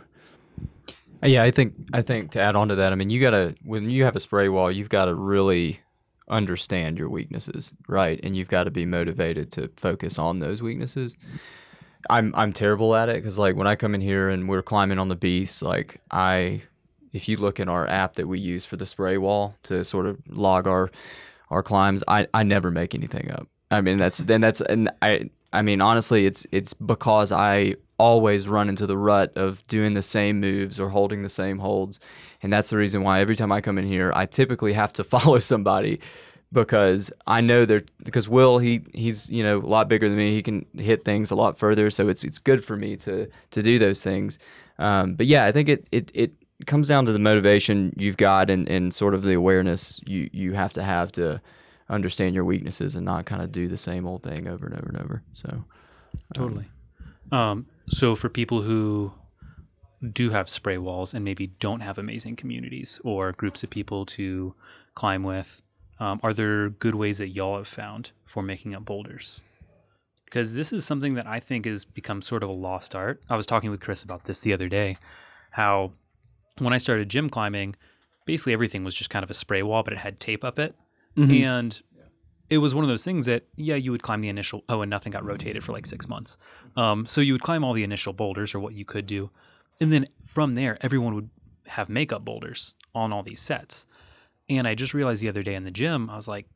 [1.23, 3.91] Yeah, I think I think to add on to that, I mean, you gotta when
[3.91, 5.81] you have a spray wall, you've got to really
[6.29, 8.21] understand your weaknesses, right?
[8.23, 11.17] And you've got to be motivated to focus on those weaknesses.
[12.09, 14.99] I'm I'm terrible at it because like when I come in here and we're climbing
[14.99, 16.63] on the beast, like I,
[17.12, 20.07] if you look in our app that we use for the spray wall to sort
[20.07, 20.90] of log our
[21.51, 23.49] our climbs, I I never make anything up.
[23.71, 28.47] I mean that's then that's and I I mean honestly it's it's because I always
[28.47, 31.99] run into the rut of doing the same moves or holding the same holds.
[32.42, 35.05] And that's the reason why every time I come in here, I typically have to
[35.14, 36.01] follow somebody
[36.53, 40.35] because I know they're because Will he he's you know a lot bigger than me.
[40.35, 43.62] He can hit things a lot further, so it's it's good for me to to
[43.62, 44.38] do those things.
[44.79, 46.33] Um, but yeah, I think it it it
[46.66, 50.55] comes down to the motivation you've got and and sort of the awareness you you
[50.55, 51.40] have to have to
[51.88, 54.88] understand your weaknesses and not kind of do the same old thing over and over
[54.88, 55.23] and over.
[55.33, 55.64] So
[56.35, 56.66] Totally.
[57.33, 59.12] Um, so for people who
[60.12, 64.55] do have spray walls and maybe don't have amazing communities or groups of people to
[64.94, 65.62] climb with,
[66.01, 69.40] um, are there good ways that y'all have found for making up boulders?
[70.25, 73.23] Because this is something that I think has become sort of a lost art.
[73.29, 74.99] I was talking with Chris about this the other day,
[75.51, 75.92] how
[76.61, 77.75] when I started gym climbing,
[78.27, 80.75] basically everything was just kind of a spray wall, but it had tape up it.
[81.31, 81.81] And
[82.51, 84.88] it was one of those things that yeah you would climb the initial oh and
[84.90, 86.37] nothing got rotated for like six months.
[86.77, 89.31] Um, so you would climb all the initial boulders or what you could do.
[89.81, 91.31] And then from there everyone would
[91.66, 93.87] have makeup boulders on all these sets.
[94.49, 96.47] And i just realized the other day in the gym i was like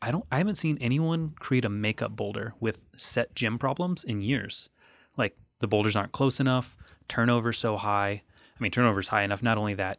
[0.00, 4.20] i don't i haven't seen anyone create a makeup boulder with set gym problems in
[4.20, 4.68] years.
[5.16, 6.76] Like the boulders aren't close enough
[7.08, 8.22] turnover so high
[8.62, 9.98] i mean turnover's high enough not only that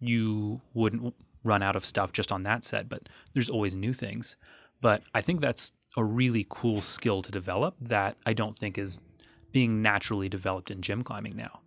[0.00, 4.36] you wouldn't run out of stuff just on that set but there's always new things
[4.80, 8.98] but I think that's a really cool skill to develop that I don't think is
[9.52, 11.60] being naturally developed in gym climbing now.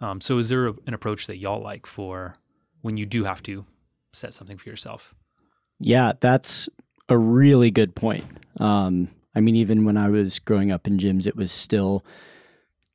[0.00, 2.36] Um, so, is there a, an approach that y'all like for
[2.82, 3.64] when you do have to
[4.12, 5.14] set something for yourself?
[5.80, 6.68] Yeah, that's
[7.08, 8.24] a really good point.
[8.58, 12.04] Um, I mean, even when I was growing up in gyms, it was still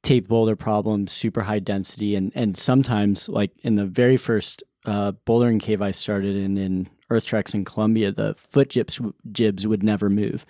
[0.03, 5.11] tape boulder problems, super high density, and and sometimes like in the very first uh,
[5.27, 8.99] bouldering cave I started in in Earth Treks in Columbia, the foot jibs
[9.31, 10.45] jibs would never move,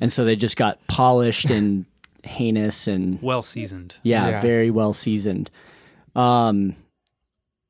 [0.00, 1.84] and so they just got polished and
[2.24, 3.94] heinous and Well seasoned.
[4.02, 4.40] yeah, Yeah.
[4.40, 5.50] very well seasoned.
[6.14, 6.74] Um,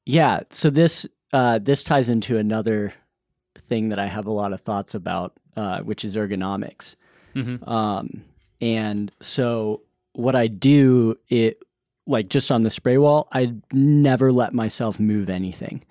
[0.06, 0.40] yeah.
[0.50, 2.94] So this uh, this ties into another
[3.60, 6.94] thing that I have a lot of thoughts about, uh, which is ergonomics.
[7.34, 7.66] Mhm.
[7.68, 8.24] Um,
[8.60, 9.82] and so
[10.18, 11.58] what I do it
[12.06, 15.84] like just on the spray wall, I never let myself move anything.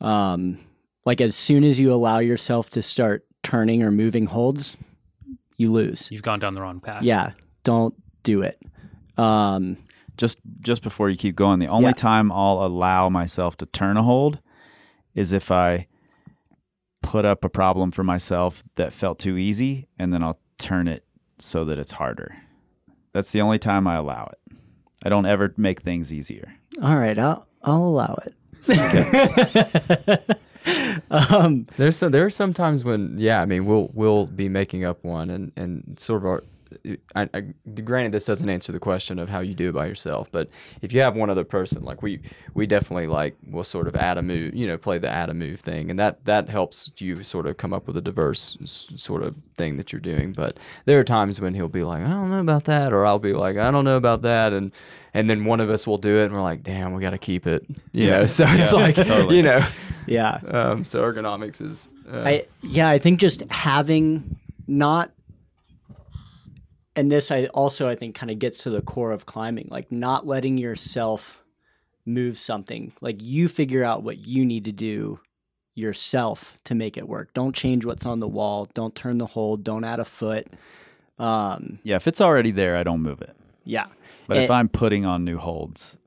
[0.00, 0.58] Um,
[1.04, 4.76] like as soon as you allow yourself to start turning or moving holds,
[5.56, 6.08] you lose.
[6.10, 7.02] You've gone down the wrong path.
[7.02, 7.32] Yeah,
[7.64, 8.58] don't do it.
[9.18, 9.76] Um,
[10.16, 11.92] just just before you keep going, the only Yeah.
[11.94, 14.40] time I'll allow myself to turn a hold
[15.14, 15.88] is if I
[17.02, 21.04] put up a problem for myself that felt too easy, and then I'll turn it
[21.38, 22.34] so that it's harder.
[23.12, 24.38] That's the only time I allow it.
[25.04, 26.54] I don't ever make things easier.
[26.82, 28.34] all right, I'll I'll allow it.
[31.10, 34.84] um, There's some, there are some times when yeah, I mean we'll we'll be making
[34.84, 36.44] up one and and sort of our.
[37.14, 37.40] I, I,
[37.82, 40.48] granted, this doesn't answer the question of how you do it by yourself, but
[40.80, 42.20] if you have one other person, like we
[42.54, 45.34] we definitely like will sort of add a move, you know, play the add a
[45.34, 49.22] move thing, and that that helps you sort of come up with a diverse sort
[49.22, 50.32] of thing that you're doing.
[50.32, 53.18] But there are times when he'll be like, I don't know about that, or I'll
[53.18, 54.72] be like, I don't know about that, and
[55.14, 57.18] and then one of us will do it, and we're like, damn, we got to
[57.18, 58.26] keep it, you know.
[58.26, 59.36] So it's Yeah, like, totally.
[59.36, 59.60] you know,
[60.06, 61.88] yeah, um, so ergonomics is.
[62.10, 65.10] Uh, I yeah, I think just having not
[66.96, 69.90] and this I also I think kind of gets to the core of climbing, like
[69.90, 71.42] not letting yourself
[72.04, 72.92] move something.
[73.00, 75.20] Like you figure out what you need to do
[75.74, 77.32] yourself to make it work.
[77.32, 80.46] Don't change what's on the wall, don't turn the hold, don't add a foot.
[81.18, 83.36] Um Yeah, if it's already there, I don't move it.
[83.64, 83.86] yeah.
[84.28, 85.98] But if I'm putting on new holds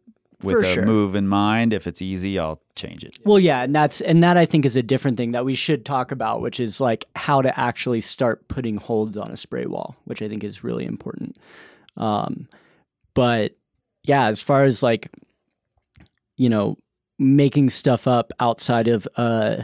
[0.43, 0.86] with For a sure.
[0.86, 3.17] move in mind, if it's easy, I'll change it.
[3.26, 5.86] Well, yeah, and that's and that I think is a different thing that we should
[5.86, 9.95] talk about, which is like how to actually start putting holds on a spray wall,
[10.06, 11.38] which I think is really important.
[11.98, 12.48] Um,
[13.13, 13.56] but
[14.04, 15.10] yeah, as far as like
[16.38, 16.78] you know
[17.17, 19.63] making stuff up outside of uh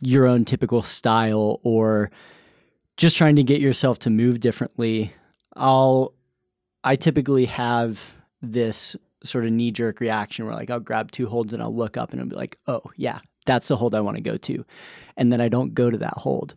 [0.00, 2.10] your own typical style or
[2.96, 5.12] just trying to get yourself to move differently,
[5.56, 6.14] I'll
[6.82, 11.52] I typically have this sort of knee jerk reaction where like I'll grab two holds
[11.52, 14.16] and I'll look up and I'll be like, oh yeah, that's the hold I want
[14.16, 14.64] to go to.
[15.16, 16.54] And then I don't go to that hold.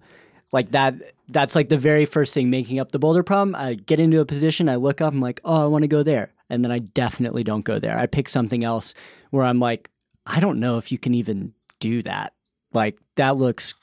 [0.52, 0.96] Like that
[1.28, 3.56] that's like the very first thing making up the boulder problem.
[3.56, 6.04] I get into a position, I look up, I'm like, oh, I want to go
[6.04, 6.34] there.
[6.50, 7.98] And then I definitely don't go there.
[7.98, 8.94] I pick something else
[9.32, 9.90] where I'm like,
[10.28, 12.34] I don't know if you can even do that.
[12.72, 13.74] Like that looks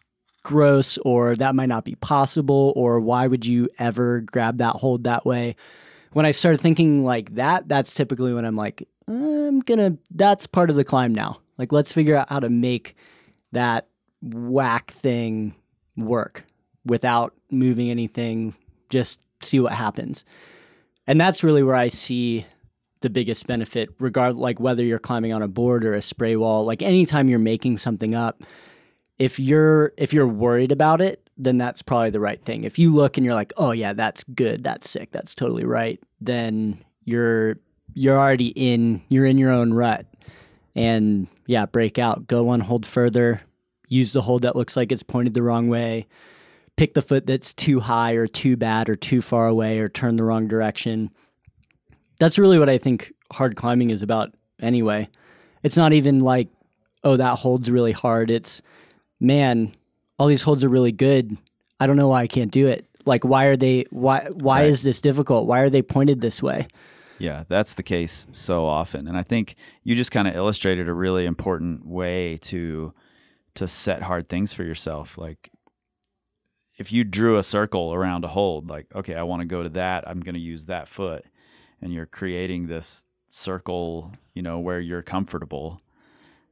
[0.42, 5.04] gross or that might not be possible or why would you ever grab that hold
[5.04, 5.56] that way?
[6.12, 10.70] When I start thinking like that, that's typically when I'm like, I'm gonna, that's part
[10.70, 11.40] of the climb now.
[11.58, 12.96] Like, let's figure out how to make
[13.52, 13.86] that
[14.22, 15.54] whack thing
[15.96, 16.44] work
[16.84, 18.54] without moving anything,
[18.88, 20.24] just see what happens.
[21.06, 22.46] And that's really where I see
[23.00, 26.64] the biggest benefit, regard like whether you're climbing on a board or a spray wall,
[26.64, 28.42] like anytime you're making something up,
[29.18, 32.64] if you're if you're worried about it, then that's probably the right thing.
[32.64, 34.62] If you look and you're like, "Oh yeah, that's good.
[34.62, 35.10] That's sick.
[35.12, 37.56] That's totally right." Then you're
[37.94, 40.06] you're already in you're in your own rut.
[40.74, 42.26] And yeah, break out.
[42.26, 43.42] Go one hold further.
[43.88, 46.06] Use the hold that looks like it's pointed the wrong way.
[46.76, 50.16] Pick the foot that's too high or too bad or too far away or turn
[50.16, 51.10] the wrong direction.
[52.18, 55.08] That's really what I think hard climbing is about anyway.
[55.62, 56.48] It's not even like,
[57.02, 58.30] oh, that hold's really hard.
[58.30, 58.62] It's
[59.18, 59.74] man,
[60.20, 61.36] all these holds are really good.
[61.80, 62.86] I don't know why I can't do it.
[63.06, 64.68] Like why are they why why Right.
[64.68, 65.46] is this difficult?
[65.46, 66.68] Why are they pointed this way?
[67.18, 69.08] Yeah, that's the case so often.
[69.08, 72.92] And I think you just kind of illustrated a really important way to
[73.54, 75.16] to set hard things for yourself.
[75.16, 75.50] Like
[76.76, 79.68] if you drew a circle around a hold, like, okay, I want to go to
[79.70, 81.24] that, I'm going to use that foot.
[81.82, 85.80] And you're creating this circle, you know, where you're comfortable,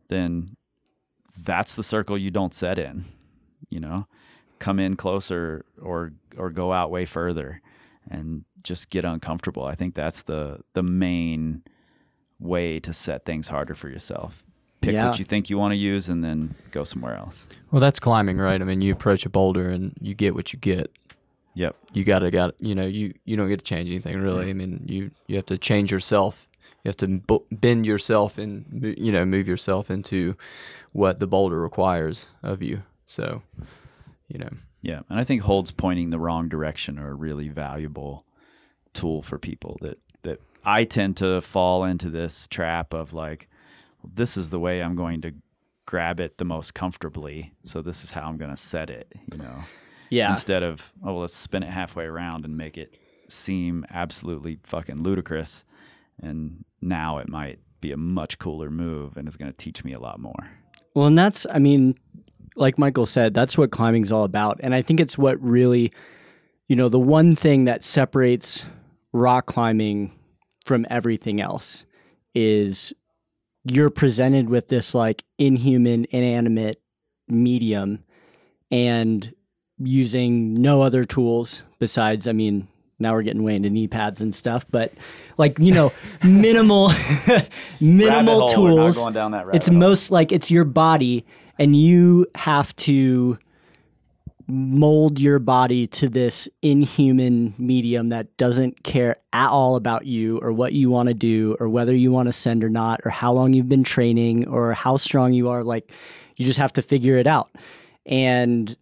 [0.09, 0.57] then
[1.43, 3.05] that's the circle you don't set in,
[3.71, 4.07] you know.
[4.59, 7.61] Come in closer or or go out way further
[8.11, 9.65] and just get uncomfortable.
[9.65, 11.63] I think that's the the main
[12.41, 14.43] way to set things harder for yourself.
[14.81, 15.09] Pick Yeah.
[15.09, 17.49] what you think you want to use and then go somewhere else.
[17.73, 18.61] Well, that's climbing, right?
[18.61, 20.91] I mean, you approach a boulder and you get what you get.
[21.55, 21.75] Yep.
[21.93, 24.51] You gotta got you know you you don't get to change anything really.
[24.51, 26.49] I mean, you you have to change yourself.
[26.85, 30.37] You have to b- bend yourself and you know move yourself into
[30.93, 32.83] what the boulder requires of you.
[33.09, 33.43] So,
[34.29, 34.51] you know,
[34.83, 35.01] Yeah.
[35.11, 38.25] And I think holds pointing the wrong direction are a really valuable
[38.95, 43.49] tool for people that that I tend to fall into this trap of like
[44.15, 45.33] this is the way I'm going to
[45.87, 47.53] grab it the most comfortably.
[47.65, 49.65] So this is how I'm going to set it, you know,
[50.11, 50.31] Yeah.
[50.31, 52.97] instead of, oh, well, let's spin it halfway around and make it
[53.29, 55.65] seem absolutely fucking ludicrous.
[56.21, 59.93] And now it might be a much cooler move and it's going to teach me
[59.95, 60.51] a lot more.
[60.95, 61.97] Well, and that's, I mean,
[62.59, 64.61] like Michael said, that's what climbing's all about.
[64.63, 65.93] And I think it's what really,
[66.67, 68.65] you know, the one thing that separates
[69.13, 70.13] rock climbing
[70.65, 71.85] from everything else
[72.35, 72.93] is
[73.65, 76.81] you're presented with this like inhuman, inanimate
[77.29, 78.05] medium
[78.71, 79.33] and
[79.79, 82.69] using no other tools besides, I mean,
[82.99, 84.93] now we're getting way into knee pads and stuff, but
[85.37, 85.93] like, you know,
[86.25, 86.93] minimal,
[87.81, 91.25] minimal tools down that it's most like it's your body
[91.59, 93.39] and you have to
[94.51, 100.53] mold your body to this inhuman medium that doesn't care at all about you or
[100.53, 103.31] what you want to do or whether you want to send or not or how
[103.31, 105.63] long you've been training or how strong you are.
[105.63, 105.93] Like
[106.37, 107.51] you just have to figure it out.
[108.07, 108.75] And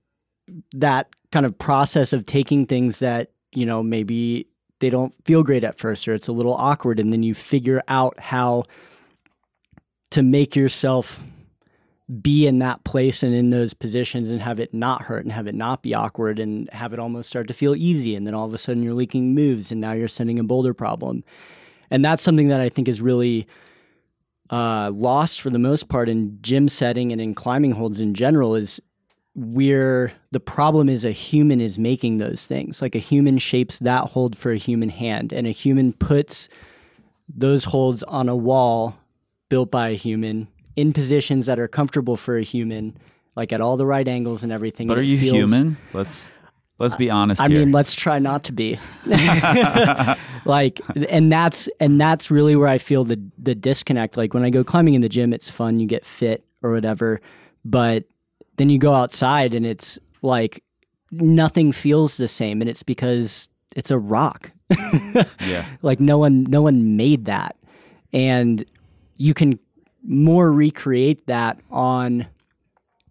[0.73, 4.47] that kind of process of taking things that you know maybe
[4.79, 7.83] they don't feel great at first or it's a little awkward and then you figure
[7.89, 8.63] out how
[10.11, 11.19] to make yourself
[12.23, 15.49] be in that place and in those positions and have it not hurt and have
[15.49, 18.15] it not be awkward and have it almost start to feel easy.
[18.15, 20.73] And then all of a sudden you're leaking moves and now you're sending a boulder
[20.73, 21.25] problem.
[21.91, 23.47] And that's something that i think is really
[24.51, 28.55] uh, lost for the most part in gym setting and in climbing holds in general
[28.55, 28.81] is
[29.35, 32.81] where the problem is a human is making those things.
[32.81, 36.49] Like a human shapes that hold for a human hand and a human puts
[37.29, 38.97] those holds on a wall
[39.49, 42.97] built by a human in positions that are comfortable for a human,
[43.35, 44.87] like at all the right angles and everything.
[44.87, 45.77] But and are you feels- human?
[45.93, 46.31] Let's
[46.79, 47.61] let's be honest I here.
[47.61, 48.79] mean, let's try not to be.
[50.45, 54.17] like, and that's and that's really where I feel the the disconnect.
[54.17, 57.21] Like when I go climbing in the gym, it's fun, you get fit or whatever,
[57.65, 58.05] but
[58.57, 60.63] then you go outside and it's like
[61.11, 64.51] nothing feels the same, and it's because it's a rock.
[65.47, 65.65] yeah.
[65.83, 67.55] like no one no one made that
[68.13, 68.65] and
[69.17, 69.59] you can
[70.07, 72.27] more recreate that on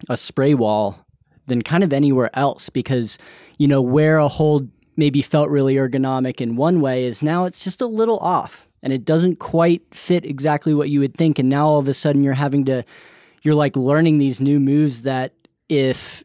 [0.08, 0.98] a spray wall
[1.46, 3.18] than kind of anywhere else because
[3.58, 7.62] you know where a hold maybe felt really ergonomic in one way is now it's
[7.62, 11.38] just a little off and it doesn't quite fit exactly what you would think.
[11.38, 12.84] And now all of a sudden you're having to
[13.42, 15.32] you're like learning these new moves that
[15.68, 16.24] if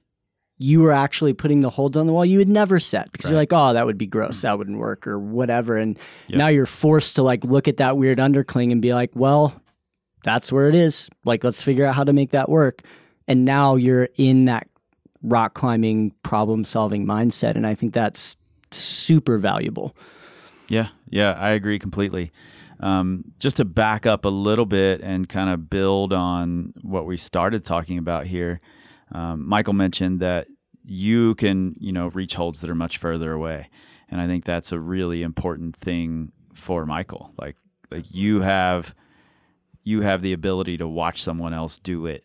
[0.58, 3.40] you were actually putting the holds on the wall you would never set because you're
[3.40, 4.40] like oh that would be gross.
[4.40, 4.42] Mm.
[4.42, 5.78] That wouldn't work or whatever.
[5.78, 6.38] And Yep.
[6.38, 9.61] now you're forced to like look at that weird undercling and be like well
[10.24, 12.82] that's where it is like let's figure out how to make that work
[13.28, 14.68] and now you're in that
[15.24, 18.36] rock climbing problem solving mindset and i think that's
[18.72, 19.96] super valuable
[20.72, 22.32] Yeah, yeah, I agree completely.
[22.80, 27.18] Um, just to back up a little bit and kind of build on what we
[27.18, 28.62] started talking about here,
[29.12, 30.48] um, Michael mentioned that
[30.86, 33.70] you can, you know, reach holds that are much further away,
[34.10, 37.34] and I think that's a really important thing for Michael.
[37.38, 37.58] Like,
[37.92, 38.96] like you have,
[39.84, 42.24] you have the ability to watch someone else do it,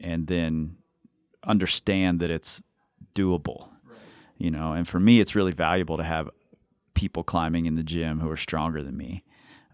[0.00, 0.76] and then
[1.46, 2.62] understand that it's
[3.14, 3.68] doable.
[4.38, 6.28] You know, and for me, it's really valuable to have
[6.94, 9.22] people climbing in the gym who are stronger than me,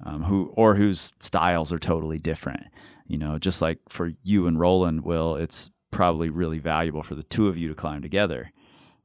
[0.05, 2.65] um, who or whose styles are totally different.
[3.07, 7.23] You know, just like for you and Roland, Will, it's probably really valuable for the
[7.23, 8.53] two of you to climb together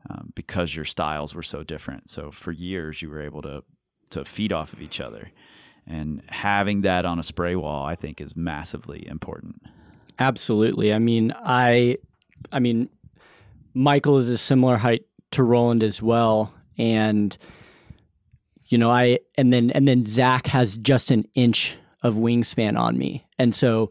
[0.09, 2.09] um, because your styles were so different.
[2.09, 3.63] So for years, you were able to
[4.09, 5.31] to feed off of each other,
[5.87, 9.61] and having that on a spray wall, I think, is massively important.
[10.19, 10.93] Absolutely.
[10.93, 11.97] I mean, I,
[12.51, 12.89] I mean,
[13.73, 17.37] Michael is a similar height to Roland as well, and
[18.67, 22.97] you know, I and then and then Zach has just an inch of wingspan on
[22.97, 23.89] me, and so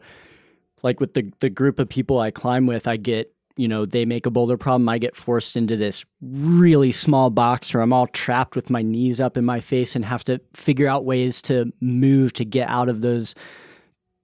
[0.81, 4.05] like with the the group of people I climb with, I get you know they
[4.05, 8.07] make a boulder problem, I get forced into this really small box, or I'm all
[8.07, 11.71] trapped with my knees up in my face and have to figure out ways to
[11.79, 13.35] move to get out of those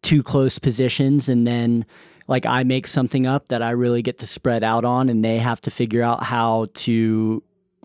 [0.02, 1.30] too close positions.
[1.30, 1.86] And then
[2.28, 5.39] like I make something up that I really get to spread out on and they
[5.39, 7.44] have to figure out how to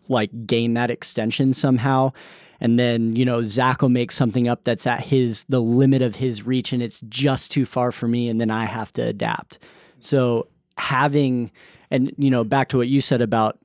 [0.08, 2.12] like gain that extension somehow.
[2.60, 6.16] And then you know Zach will make something up that's at his the limit of
[6.16, 9.58] his reach and it's just too far for me and then I have to adapt.
[9.98, 11.50] So having
[11.90, 13.58] and you know back to what you said about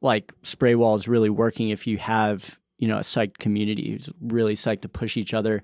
[0.00, 4.54] like spray walls really working if you have you know a psyched community who's really
[4.54, 5.62] psyched to push each other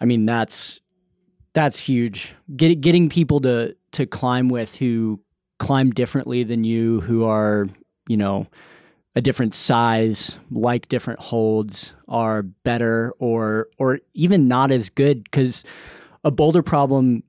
[0.00, 0.80] I mean that's
[1.52, 2.34] that's huge.
[2.56, 5.20] Get, getting people to to climb with who
[5.58, 7.68] climb differently than you, who are
[8.08, 8.46] you know
[9.16, 15.64] a different size, like different holds, are better or or even not as good because
[16.24, 17.22] a boulder problem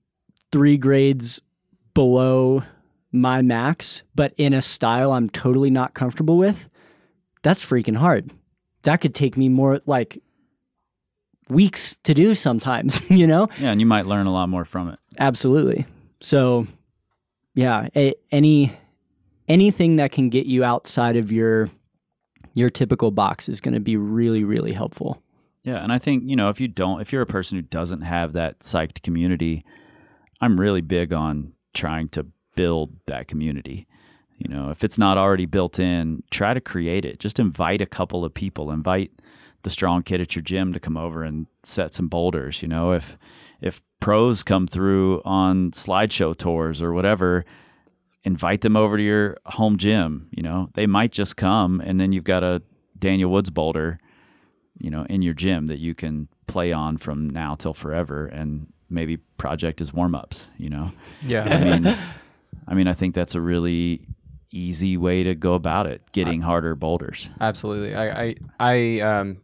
[0.51, 1.39] three grades
[1.93, 2.63] below
[3.11, 6.69] my max, but in a style I'm totally not comfortable with,
[7.43, 8.31] that's freaking hard.
[8.83, 10.21] That could take me more like
[11.49, 13.47] weeks to do sometimes, you know?
[13.59, 14.99] Yeah, and you might learn a lot more from it.
[15.19, 15.85] Absolutely.
[16.21, 16.67] So,
[17.53, 18.77] yeah, a, any
[19.47, 21.69] anything that can get you outside of your
[22.53, 25.21] your typical box is going to be really really helpful.
[25.63, 28.01] Yeah, and I think, you know, if you don't if you're a person who doesn't
[28.01, 29.65] have that psyched community,
[30.39, 33.87] I'm really big on trying to build that community.
[34.37, 37.19] You know, if it's not already built in, try to create it.
[37.19, 38.71] Just invite a couple of people.
[38.71, 39.11] Invite
[39.63, 42.61] the strong kid at your gym to come over and set some boulders.
[42.61, 43.17] You know, if
[43.61, 47.45] if pros come through on slideshow tours or whatever,
[48.23, 50.27] invite them over to your home gym.
[50.31, 52.61] You know, they might just come, and then you've got a
[52.97, 53.99] Daniel Woods boulder,
[54.79, 58.71] you know, in your gym that you can play on from now till forever, and
[58.91, 60.47] maybe project is warm ups.
[60.57, 61.43] You know, Yeah.
[61.45, 61.97] I mean,
[62.67, 64.07] I mean, I think that's a really
[64.51, 67.29] easy way to go about it, getting harder boulders.
[67.39, 67.95] Absolutely.
[67.95, 69.41] I, I, I um,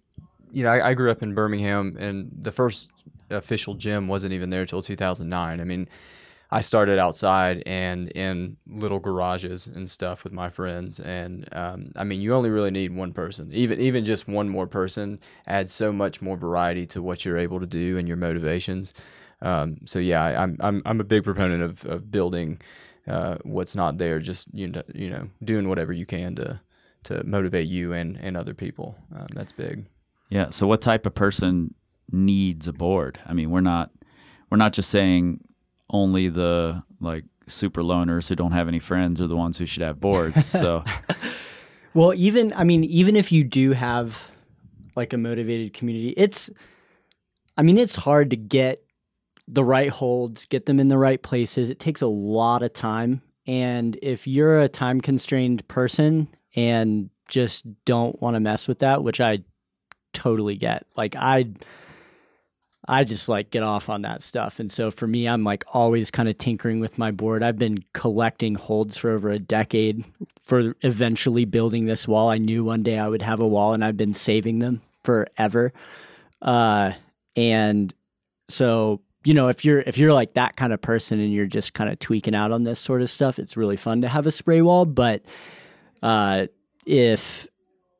[0.51, 2.89] you know, I, I grew up in Birmingham, and the first
[3.29, 5.59] official gym wasn't even there till 2009.
[5.59, 5.87] I mean,
[6.49, 12.05] I started outside and in little garages and stuff with my friends, and um, I
[12.05, 13.51] mean, you only really need one person.
[13.51, 17.59] Even even just one more person adds so much more variety to what you're able
[17.59, 18.93] to do and your motivations.
[19.41, 22.59] Um, so yeah, I, I'm I'm I'm a big proponent of, of building
[23.07, 24.19] uh, what's not there.
[24.19, 26.59] Just you know, you know, doing whatever you can to
[27.05, 28.95] to motivate you and and other people.
[29.15, 29.85] Um, that's big.
[30.29, 30.49] Yeah.
[30.49, 31.73] So, what type of person
[32.11, 33.19] needs a board?
[33.25, 33.91] I mean, we're not
[34.49, 35.41] we're not just saying
[35.89, 39.83] only the like super loners who don't have any friends are the ones who should
[39.83, 40.45] have boards.
[40.57, 40.83] So,
[41.93, 44.17] Well, even I mean, even if you do have
[44.95, 46.49] like a motivated community, it's
[47.57, 48.83] I mean, it's hard to get
[49.47, 51.69] the right holds, get them in the right places.
[51.69, 53.21] It takes a lot of time.
[53.45, 59.03] And if you're a time constrained person and just don't want to mess with that,
[59.03, 59.39] which I
[60.13, 60.85] totally get.
[60.95, 61.49] Like I
[62.89, 64.59] I just like get off on that stuff.
[64.59, 67.43] And so for me, I'm like always kind of tinkering with my board.
[67.43, 70.05] I've been collecting holds for over a decade
[70.41, 72.29] for eventually building this wall.
[72.29, 75.73] I knew one day I would have a wall and I've been saving them forever.
[76.41, 76.93] Uh
[77.35, 77.93] and
[78.49, 81.73] so, you know, if you're if you're like that kind of person and you're just
[81.73, 84.31] kind of tweaking out on this sort of stuff, it's really fun to have a
[84.31, 85.21] spray wall, but
[86.01, 86.47] uh
[86.85, 87.45] if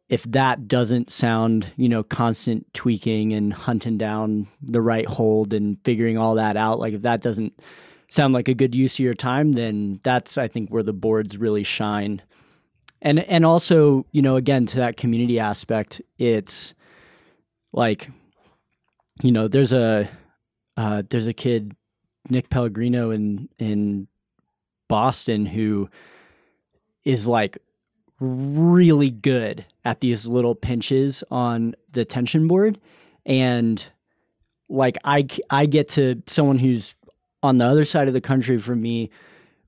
[0.08, 5.78] if that doesn't sound, you know, constant tweaking and hunting down the right hold and
[5.84, 7.60] figuring all that out, like if that doesn't
[8.08, 11.38] sound like a good use of your time, then that's I think where the boards
[11.38, 12.22] really shine.
[13.02, 16.74] And and also, you know, again to that community aspect, it's
[17.74, 18.10] like
[19.22, 20.10] you know, there's a
[20.78, 21.76] uh, there's a kid
[22.30, 24.08] Nick Pellegrino in in
[24.88, 25.90] Boston who
[27.04, 27.58] is like
[28.20, 32.80] really good at these little pinches on the tension board.
[33.26, 33.84] And
[34.70, 36.96] like I I get to someone who's
[37.44, 39.10] on the other side of the country from me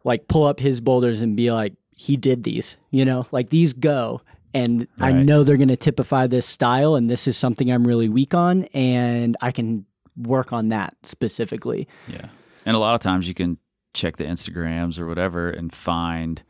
[0.04, 3.28] like pull up his boulders and be like he did these you know?
[3.32, 4.22] Like these go.
[4.52, 8.10] And I know they're going to typify this style and this is something I'm really
[8.10, 9.86] weak on and I can
[10.20, 12.28] work on that specifically yeah.
[12.66, 13.58] And a lot of times you can
[13.94, 16.42] check the Instagrams or whatever and find,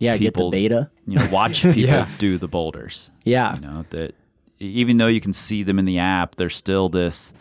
[0.00, 2.08] yeah People- get the beta you know, watch people Yeah.
[2.18, 3.10] do the boulders.
[3.24, 4.14] yeah you know that
[4.60, 7.32] even though you can see them in the app there's still this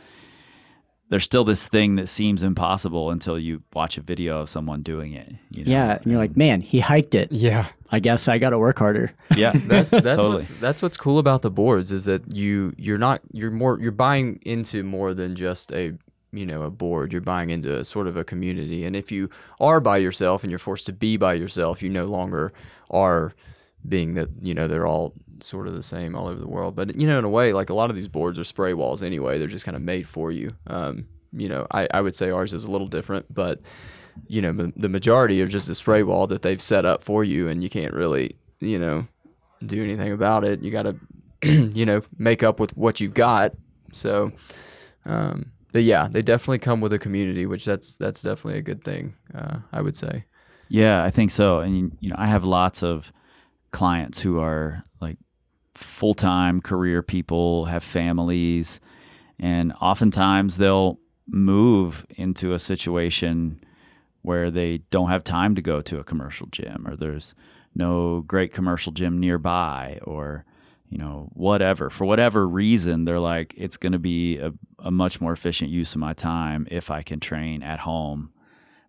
[1.09, 5.13] there's still this thing that seems impossible until you watch a video of someone doing
[5.13, 5.71] it you know?
[5.71, 7.65] yeah and you're like man he hiked it Yeah.
[7.89, 10.35] I guess I got to work harder yeah that's that's Totally.
[10.35, 13.91] what's that's what's cool about the boards is that you you're not you're more you're
[13.91, 15.93] buying into more than just a
[16.33, 19.29] you know a board you're buying into a sort of a community and if you
[19.61, 22.51] are by yourself and you're forced to be by yourself you no longer
[22.91, 23.33] are
[23.87, 25.13] being that you know they're all
[25.43, 26.75] sort of the same all over the world.
[26.75, 29.03] But you know in a way like a lot of these boards are spray walls
[29.03, 29.37] anyway.
[29.37, 30.51] They're just kind of made for you.
[30.67, 33.59] Um you know I, I would say ours is a little different but
[34.27, 37.23] you know ma- the majority are just a spray wall that they've set up for
[37.23, 39.07] you and you can't really you know
[39.65, 40.61] do anything about it.
[40.61, 40.95] You got to
[41.43, 43.53] you know make up with what you've got.
[43.91, 44.31] So
[45.05, 48.83] um but yeah they definitely come with a community which that's that's definitely a good
[48.83, 50.25] thing uh, i would say.
[50.69, 51.59] Yeah, I think so.
[51.59, 53.11] And you know, I have lots of
[53.71, 54.83] clients who are
[55.77, 58.79] like full-time career people, have families,
[59.39, 63.59] and oftentimes they'll move into a situation
[64.21, 67.35] where they don't have time to go to a commercial gym or there's
[67.75, 70.45] no great commercial gym nearby or
[70.89, 71.89] you know whatever.
[71.89, 75.93] For whatever reason they're like it's going to be a, a much more efficient use
[75.93, 78.31] of my time if i can train at home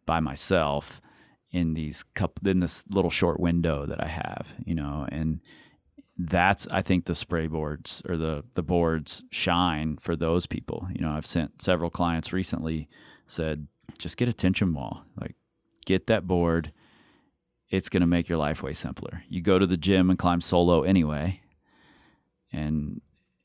[0.06, 1.02] by myself
[1.50, 5.40] in these couple in this little short window that I have, you know, and
[6.18, 10.88] that's I think the spray boards or the the boards shine for those people.
[10.92, 12.88] You know, I've sent several clients recently
[13.26, 15.04] said just get a tension wall.
[15.20, 15.36] Like
[15.86, 16.72] get that board.
[17.70, 19.22] It's going to make your life way simpler.
[19.28, 21.40] You go to the gym and climb solo anyway.
[22.52, 23.00] And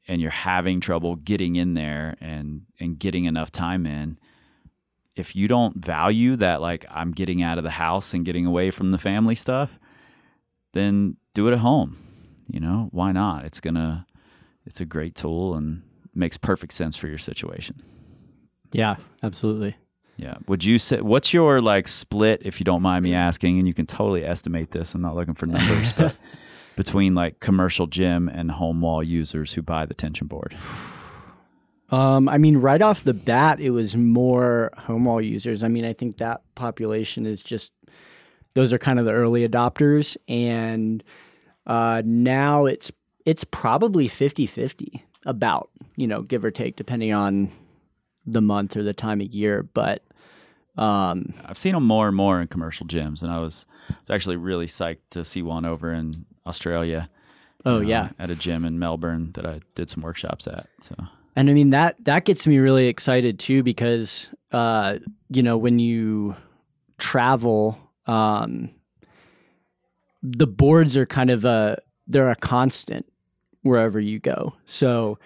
[0.07, 4.17] and you're having trouble getting in there and and getting enough time in
[5.15, 8.71] if you don't value that like i'm getting out of the house and getting away
[8.71, 9.80] from the family stuff
[10.74, 11.97] then do it at home
[12.49, 13.45] you know why not?
[13.45, 14.05] It's gonna
[14.65, 15.81] it's a great tool and
[16.15, 17.81] makes perfect sense for your situation.
[18.71, 19.75] Yeah, absolutely.
[20.17, 20.35] yeah.
[20.47, 23.59] Would you say what's your like split if you don't mind me asking?
[23.59, 24.93] And you can totally estimate this.
[24.95, 26.15] I'm not looking for numbers but
[26.75, 30.57] between like commercial gym and home wall users who buy the tension board.
[31.91, 35.61] Um, I mean, right off the bat, it was more home wall users.
[35.61, 37.71] I mean, I think that population is just
[38.55, 41.03] those are kind of the early adopters, and
[41.68, 42.91] uh, now it's
[43.26, 47.51] it's probably 50-50 about you know give or take depending on
[48.26, 49.64] the month or the time of year.
[49.64, 50.03] But
[50.78, 53.66] um, I've seen them more and more in commercial gyms, and I was
[53.99, 57.09] was actually really psyched to see one over in Australia.
[57.66, 60.68] oh uh, yeah, at a gym in Melbourne that I did some workshops at.
[60.82, 60.95] So
[61.36, 64.97] And I mean that that gets me really excited too because uh,
[65.30, 66.36] you know when you
[66.97, 68.70] travel, um,
[70.24, 73.05] the boards are kind of a they're a constant
[73.61, 74.53] wherever you go.
[74.65, 75.19] So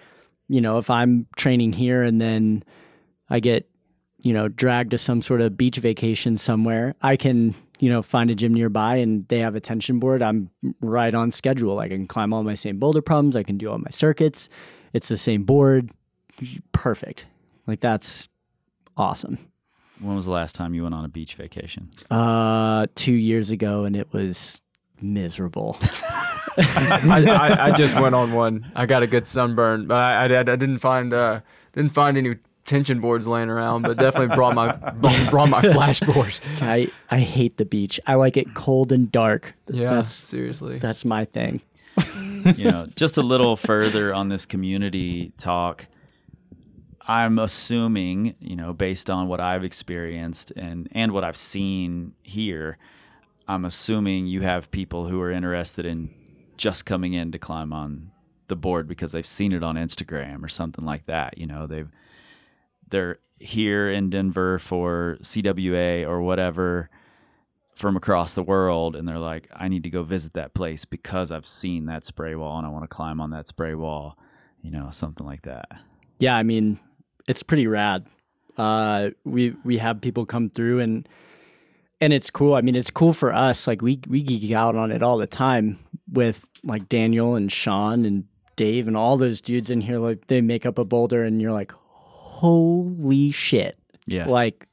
[0.48, 2.64] you know if I'm training here and then
[3.30, 3.68] I get
[4.18, 8.30] you know dragged to some sort of beach vacation somewhere, I can you know find
[8.30, 10.20] a gym nearby and they have a tension board.
[10.20, 11.78] I'm right on schedule.
[11.78, 13.36] I can climb all my same boulder problems.
[13.36, 14.48] I can do all my circuits.
[14.92, 15.90] It's the same board
[16.72, 17.26] perfect.
[17.66, 18.28] Like that's
[18.96, 19.38] awesome.
[20.00, 21.90] when was the last time you went on a beach vacation?
[22.10, 24.60] Uh, two years ago, and it was
[25.02, 25.78] miserable.
[26.58, 28.70] I, I, I just went on one.
[28.74, 31.40] I got a good sunburn, but I, I, I didn't find uh,
[31.72, 32.36] didn't find any
[32.68, 34.72] tension boards laying around, but definitely brought my
[35.30, 36.40] brought my flashboard.
[36.60, 37.98] I I hate the beach.
[38.06, 39.54] I like it cold and dark.
[39.68, 40.78] Yeah, that's seriously.
[40.78, 41.62] that's my thing.
[42.56, 45.86] you know, just a little further on this community talk.
[47.08, 52.78] I'm assuming, you know, based on what I've experienced and and what I've seen here,
[53.48, 56.10] I'm assuming you have people who are interested in
[56.58, 58.10] just coming in to climb on
[58.48, 61.38] the board because they've seen it on Instagram or something like that.
[61.38, 61.88] You know, they've
[62.90, 66.90] they're here in Denver for CWA or whatever
[67.74, 71.30] from across the world and they're like, I need to go visit that place because
[71.30, 74.18] I've seen that spray wall and I want to climb on that spray wall,
[74.62, 75.68] you know, something like that.
[76.18, 76.80] Yeah, I mean,
[77.28, 78.06] it's pretty rad.
[78.56, 81.08] Uh, we we have people come through and
[82.00, 82.54] and it's cool.
[82.54, 83.66] I mean, it's cool for us.
[83.66, 85.78] Like we we geek out on it all the time
[86.10, 88.24] with like Daniel and Sean and
[88.56, 89.98] Dave and all those dudes in here.
[89.98, 93.76] Like they make up a boulder and you're like, holy shit!
[94.06, 94.26] Yeah.
[94.26, 94.66] Like,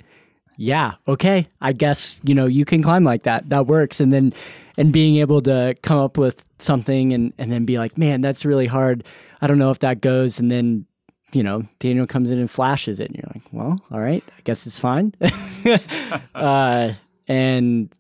[0.57, 1.47] yeah, okay.
[1.61, 3.49] I guess you know you can climb like that.
[3.49, 3.99] That works.
[3.99, 4.34] And then
[4.78, 8.45] and being able to come up with something and and then be like, man, that's
[8.45, 9.03] really hard.
[9.41, 10.39] I don't know if that goes.
[10.39, 10.86] And then
[11.34, 14.41] you know, Daniel comes in and flashes it, and you're like, well, all right, I
[14.45, 15.13] guess it's fine.
[16.36, 16.93] uh,
[17.28, 17.93] and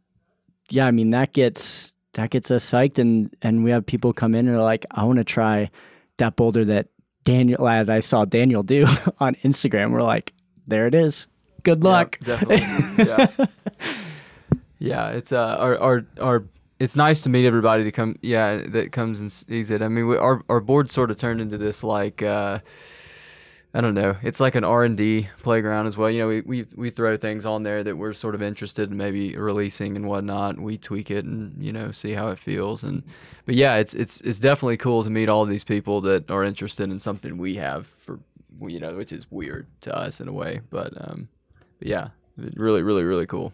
[0.69, 4.35] yeah, I mean that gets that gets us psyched, and and we have people come
[4.35, 5.69] in and are like, I want to try
[6.17, 6.87] that boulder that
[7.23, 8.85] Daniel that I saw Daniel do
[9.19, 9.91] on Instagram.
[9.91, 10.33] We're like,
[10.67, 11.27] there it is.
[11.63, 12.17] Good luck.
[12.25, 13.05] Yep, definitely.
[13.05, 13.45] yeah.
[14.79, 16.43] yeah, it's uh our our our
[16.79, 19.81] it's nice to meet everybody to come yeah that comes and sees it.
[19.81, 22.59] I mean, we, our our board sort of turned into this like uh
[23.75, 24.15] I don't know.
[24.23, 26.09] It's like an R and D playground as well.
[26.09, 28.95] You know, we, we we throw things on there that we're sort of interested in
[28.95, 30.57] maybe releasing and whatnot.
[30.57, 32.83] We tweak it and you know see how it feels.
[32.83, 33.03] And
[33.45, 36.89] but yeah, it's it's it's definitely cool to meet all these people that are interested
[36.89, 38.19] in something we have for
[38.61, 40.61] you know, which is weird to us in a way.
[40.69, 41.27] But um,
[41.79, 42.07] but yeah,
[42.37, 43.51] really really really cool.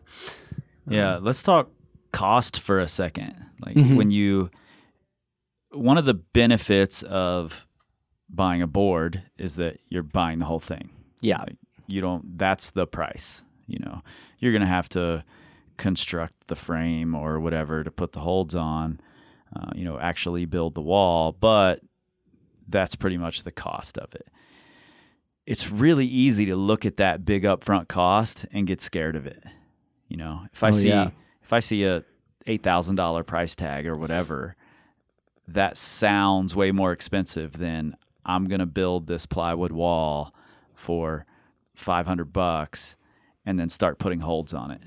[0.88, 1.69] Yeah, let's talk
[2.11, 3.34] cost for a second.
[3.65, 3.95] Like Mhm.
[3.95, 4.51] when you
[5.72, 7.65] one of the benefits of
[8.34, 10.89] buying a board is that you're buying the whole thing.
[11.21, 11.39] Yeah.
[11.39, 11.57] Like,
[11.88, 14.01] you don't that's the price, you know.
[14.39, 15.23] You're going to have to
[15.77, 18.99] construct the frame or whatever to put the holds on,
[19.55, 21.82] uh, you know, actually build the wall, but
[22.67, 24.27] that's pretty much the cost of it.
[25.45, 29.43] It's really easy to look at that big upfront cost and get scared of it.
[30.07, 31.09] You know, if I Oh, see yeah.
[31.43, 32.03] if I see a
[32.47, 34.55] eight thousand dollar price tag or whatever,
[35.47, 37.95] that sounds way more expensive than
[38.26, 40.34] I'm gonna build this plywood wall
[40.74, 41.26] for
[41.76, 42.95] five hundred bucks
[43.45, 44.82] and then start putting holds on it.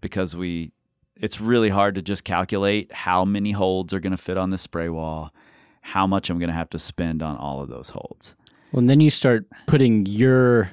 [0.00, 0.70] because we
[1.16, 4.62] it's really hard to just calculate how many holds are going to fit on this
[4.62, 5.34] spray wall,
[5.80, 8.36] how much I'm going to have to spend on all of those holds.
[8.70, 10.70] Well, and then you start putting your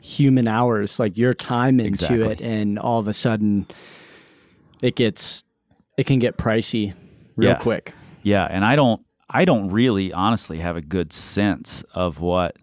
[0.00, 2.22] human hours, like your time into Exactly.
[2.32, 3.66] it, and all of a sudden,
[4.80, 5.44] it gets
[5.98, 6.94] it can get pricey
[7.36, 7.58] real Yeah.
[7.58, 7.92] quick.
[8.22, 9.02] Yeah, and I don't
[9.32, 12.56] I don't really honestly have a good sense of what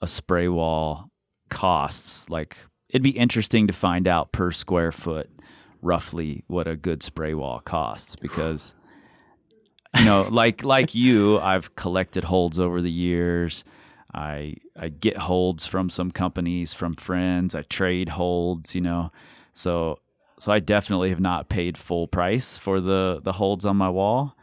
[0.00, 1.10] a spray wall
[1.50, 2.28] costs.
[2.30, 2.56] Like
[2.88, 5.28] it'd be interesting to find out per square foot
[5.82, 8.74] roughly what a good spray wall costs because
[9.96, 13.62] you know, like like you, I've collected holds over the years.
[14.14, 17.54] I I get holds from some companies, from friends.
[17.54, 19.12] I trade holds, you know.
[19.52, 19.98] So
[20.38, 24.36] so I definitely have not paid full price for the the holds on my wall.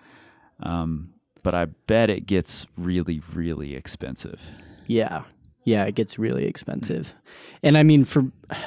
[0.61, 1.10] Um,
[1.43, 4.39] but I bet it gets really really expensive.
[4.87, 5.23] Yeah.
[5.63, 7.13] Yeah, it gets really expensive.
[7.61, 8.25] And I mean for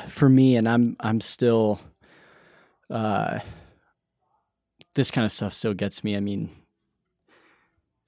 [0.09, 1.81] for me and I'm I'm still
[2.91, 3.41] uh
[4.95, 6.17] this kind of stuff still gets me.
[6.17, 6.51] I mean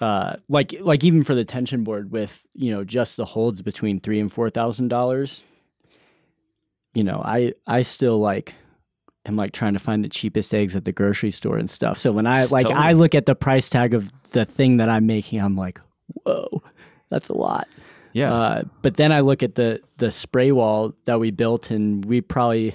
[0.00, 3.98] uh like like even for the tension board with, you know, just the holds between
[4.00, 5.42] 3 and 4000 dollars.
[6.94, 8.54] You know, I I still like
[9.26, 11.98] am like trying to find the cheapest eggs at the grocery store and stuff.
[11.98, 14.88] So when I It's like I look at the price tag of the thing that
[14.88, 16.62] I'm making, I'm like, "Whoa,
[17.10, 17.68] that's a lot."
[18.12, 18.32] Yeah.
[18.32, 22.20] Uh, but then I look at the the spray wall that we built, and we
[22.20, 22.74] probably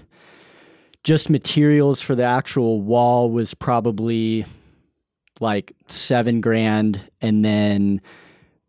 [1.03, 4.45] just materials for the actual wall was probably
[5.39, 8.01] like seven grand, and then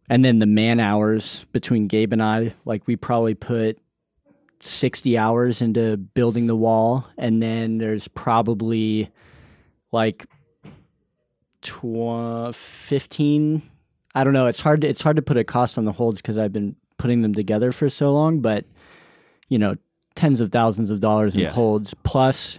[0.09, 3.79] and then the man hours between Gabe and I, like we probably put
[4.67, 9.11] sixty hours into building the wall, and then there's probably
[9.93, 10.27] like
[11.61, 13.63] tw- 15
[14.15, 14.47] I don't know.
[14.47, 16.77] It's hard to it's hard to put a cost on the holds because I've been
[16.99, 18.67] putting them together for so long, but
[19.49, 19.77] you know,
[20.17, 21.51] tens of thousands of dollars in Yeah.
[21.51, 21.95] holds.
[22.05, 22.59] Plus,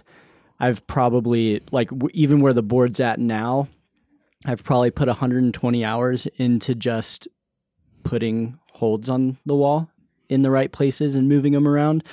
[0.58, 3.68] I've probably like w- even where the board's at now,
[4.44, 7.28] I've probably put 120 hours into just
[8.02, 9.88] putting holds on the wall
[10.34, 12.04] in the right places and moving them around.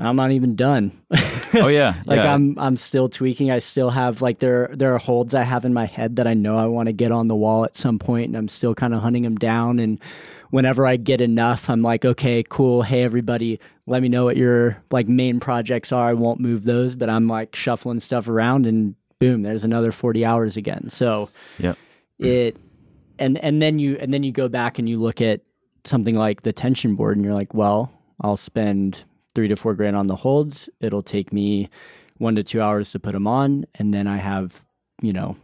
[0.00, 0.92] I'm not even done.
[1.54, 2.00] oh yeah.
[2.06, 2.32] like yeah.
[2.32, 3.50] I'm I'm still tweaking.
[3.50, 6.34] I still have like there there are holds I have in my head that I
[6.34, 8.94] know I want to get on the wall at some point and I'm still kind
[8.94, 9.98] of hunting them down and
[10.50, 12.82] whenever I get enough I'm like okay, cool.
[12.82, 16.08] Hey everybody, let me know what your like main projects are.
[16.10, 20.24] I won't move those, but I'm like shuffling stuff around and boom, there's another 40
[20.24, 20.90] hours again.
[20.90, 21.28] So
[21.58, 21.74] Yeah.
[22.20, 22.56] it
[23.18, 25.40] and and then you and then you go back and you look at
[25.88, 29.96] something like the tension board and you're like, well, I'll spend three to four grand
[29.96, 30.68] on the holds.
[30.80, 31.70] It'll take me
[32.18, 34.64] one to two hours to put them on, and then I have
[35.00, 35.36] you know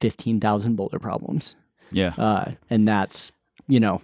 [0.00, 1.54] fifteen thousand boulder problems,
[1.92, 2.14] yeah.
[2.16, 3.32] uh, and that's
[3.68, 4.00] you know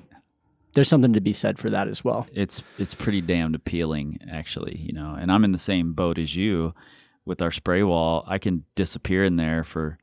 [0.74, 2.27] there's something to be said for that as well.
[2.35, 6.37] it's it's pretty damned appealing actually you know and i'm in the same boat as
[6.37, 6.74] you
[7.24, 9.99] with our spray wall i can disappear in there for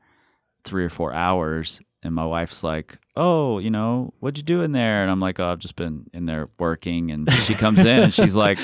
[0.64, 4.72] three or four hours and my wife's like oh you know what'd you do in
[4.72, 5.02] there?
[5.02, 7.10] And i'm like oh i've just been in there working.
[7.10, 8.58] And she comes in and she's like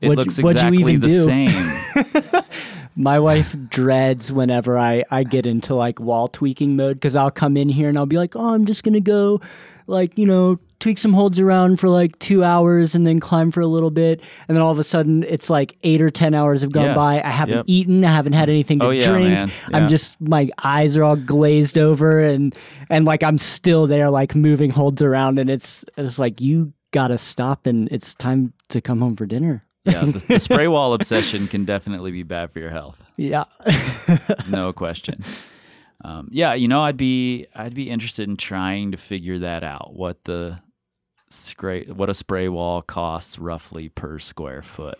[0.00, 2.42] it What'd looks exactly the do?" same.
[2.96, 7.56] My wife dreads whenever I, I get into like wall tweaking mode because I'll come
[7.56, 9.40] in here and I'll be like, oh, I'm just gonna go,
[9.86, 13.60] like you know, tweak some holds around for like two hours and then climb for
[13.60, 16.62] a little bit, and then all of a sudden it's like eight or ten hours
[16.62, 16.94] have gone Yeah.
[16.94, 17.22] by.
[17.22, 17.64] I haven't Yep.
[17.68, 19.28] eaten, I haven't had anything to Oh, yeah, drink.
[19.30, 19.52] man.
[19.72, 22.54] I'm just my eyes are all glazed over and
[22.88, 27.18] and like I'm still there like moving holds around and it's it's like you gotta
[27.18, 29.62] stop and it's time to come home for dinner.
[29.84, 33.44] yeah the, the spray wall obsession can definitely be bad for your health Yeah.
[34.50, 35.22] no question.
[36.02, 39.92] Um, yeah, you know, I'd be I'd be interested in trying to figure that out.
[39.94, 40.58] What the
[41.30, 44.98] spray what a spray wall costs roughly per square foot.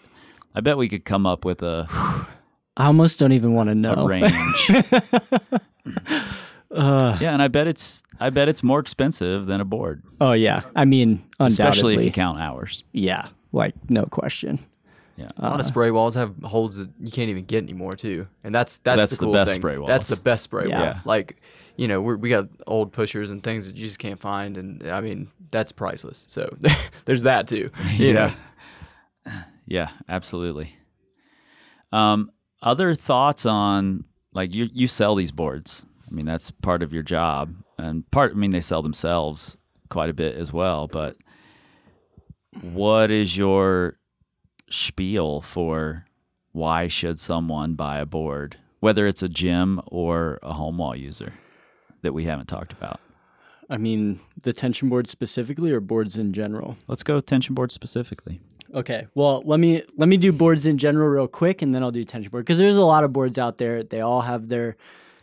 [0.55, 1.87] I bet we could come up with a,
[2.77, 4.07] I almost don't even want to a know.
[4.07, 4.71] range.
[6.73, 10.31] Uh, yeah, and I bet it's I bet it's more expensive than a board, oh
[10.33, 12.85] yeah, I mean, undoubtedly, especially if you count hours.
[12.93, 14.65] yeah, like no question.
[15.17, 15.27] Yeah.
[15.39, 18.55] A lot of spray walls have holes that you can't even get anymore too, and
[18.55, 19.61] that's that's, That's the, the best thing.
[19.61, 19.89] spray wall.
[19.89, 20.77] That's the best spray Yeah.
[20.79, 20.87] wall.
[20.87, 21.01] Yeah.
[21.05, 21.41] Like,
[21.81, 24.87] you know, we're, we got old pushers and things that you just can't find, and
[24.87, 26.27] I mean that's priceless.
[26.29, 26.55] So
[27.07, 27.71] there's that too.
[27.95, 28.33] You know,
[29.67, 30.77] Yeah, absolutely.
[31.91, 34.05] Um, other thoughts on
[34.35, 35.87] like you you sell these boards.
[36.07, 38.33] I mean, that's part of your job, and part.
[38.33, 39.57] I mean, they sell themselves
[39.89, 40.87] quite a bit as well.
[40.87, 41.17] But
[42.61, 43.99] what is your
[44.69, 46.05] spiel for
[46.53, 51.33] why should someone buy a board, whether it's a gym or a home wall user
[52.03, 53.01] that we haven't talked about?
[53.69, 56.77] I mean, the tension board specifically, or boards in general.
[56.89, 58.41] Let's go tension board specifically.
[58.75, 59.07] Okay.
[59.15, 62.05] Well, let me let me do boards in general real quick, and then I'll do
[62.05, 63.83] tension board because there's a lot of boards out there.
[63.83, 64.77] They all have their,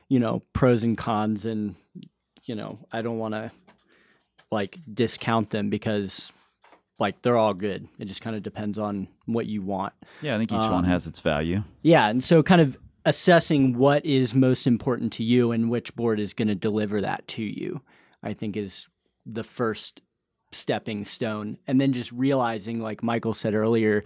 [0.09, 1.75] you know, pros and cons, and
[2.43, 3.51] you know, I don't want to
[4.51, 6.32] like discount them because
[6.99, 7.88] like they're all good.
[7.99, 9.93] It just kind of depends on what you want.
[10.21, 11.63] Yeah, I think each one Um, has its value.
[11.82, 12.78] Yeah, and so kind of
[13.08, 17.26] assessing what is most important to you and which board is going to deliver that
[17.26, 17.82] to you,
[18.22, 18.86] I think is
[19.26, 20.01] the first
[20.51, 21.58] stepping stone.
[21.68, 24.03] And then just realizing, like Michael said earlier,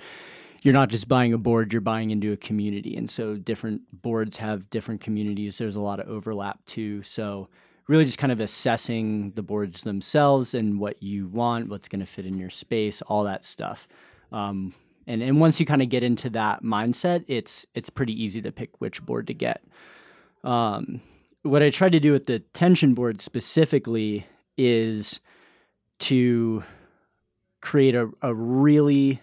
[0.61, 2.95] you're not just buying a board, you're buying into a community.
[2.95, 5.57] And so different boards have different communities.
[5.57, 7.01] There's a lot of overlap too.
[7.01, 7.49] So
[7.87, 12.05] really just kind of assessing the boards themselves and what you want, what's going to
[12.05, 13.87] fit in your space, all that stuff.
[14.31, 14.75] Um,
[15.11, 18.51] and and once you kind of get into that mindset, it's it's pretty easy to
[18.51, 19.61] pick which board to get.
[20.43, 21.01] Um,
[21.43, 24.25] what I tried to do with the tension board specifically
[24.57, 25.19] is
[25.99, 26.63] to
[27.59, 29.21] create a, a really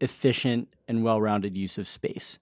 [0.00, 2.38] efficient and well-rounded use of space.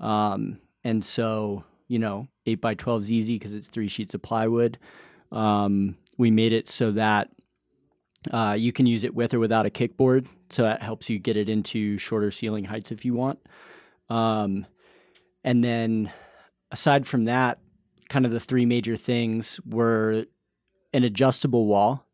[0.00, 4.22] Um, and so, you know, eight by twelve is easy because it's three sheets of
[4.22, 4.78] plywood.
[5.32, 7.30] Um, we made it so that
[8.30, 11.36] uh, you can use it with or without a kickboard, so that helps you get
[11.36, 13.38] it into shorter ceiling heights if you want.
[14.08, 14.66] Um,
[15.44, 16.10] and then,
[16.70, 17.58] aside from that,
[18.08, 20.26] kind of the three major things were
[20.92, 22.06] an adjustable wall,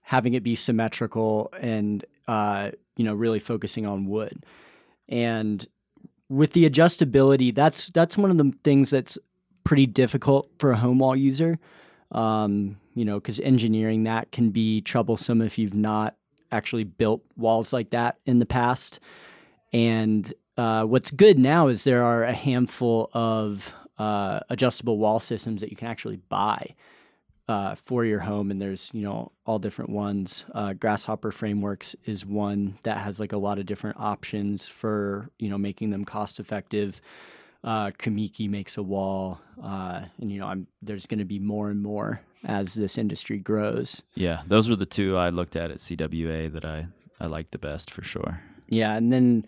[0.00, 4.44] having it be symmetrical, and uh, you know, really focusing on wood.
[5.08, 5.66] And
[6.28, 9.18] with the adjustability, that's that's one of the things that's
[9.64, 11.58] pretty difficult for a home wall user
[12.12, 16.14] um, you know, because engineering that can be troublesome if you've not
[16.52, 19.00] actually built walls like that in the past.
[19.72, 25.60] And uh, what's good now is there are a handful of uh, adjustable wall systems
[25.62, 26.74] that you can actually buy
[27.48, 30.44] uh, for your home, and there's you know all different ones.
[30.54, 35.48] Uh, Grasshopper Frameworks is one that has like a lot of different options for you
[35.48, 37.00] know making them cost effective
[37.64, 41.70] uh, Kamiki makes a wall, uh, and you know, I'm there's going to be more
[41.70, 44.02] and more as this industry grows.
[44.14, 46.86] Yeah, those were the two I looked at at CWA that I
[47.20, 48.40] I liked the best for sure.
[48.68, 49.44] Yeah, and then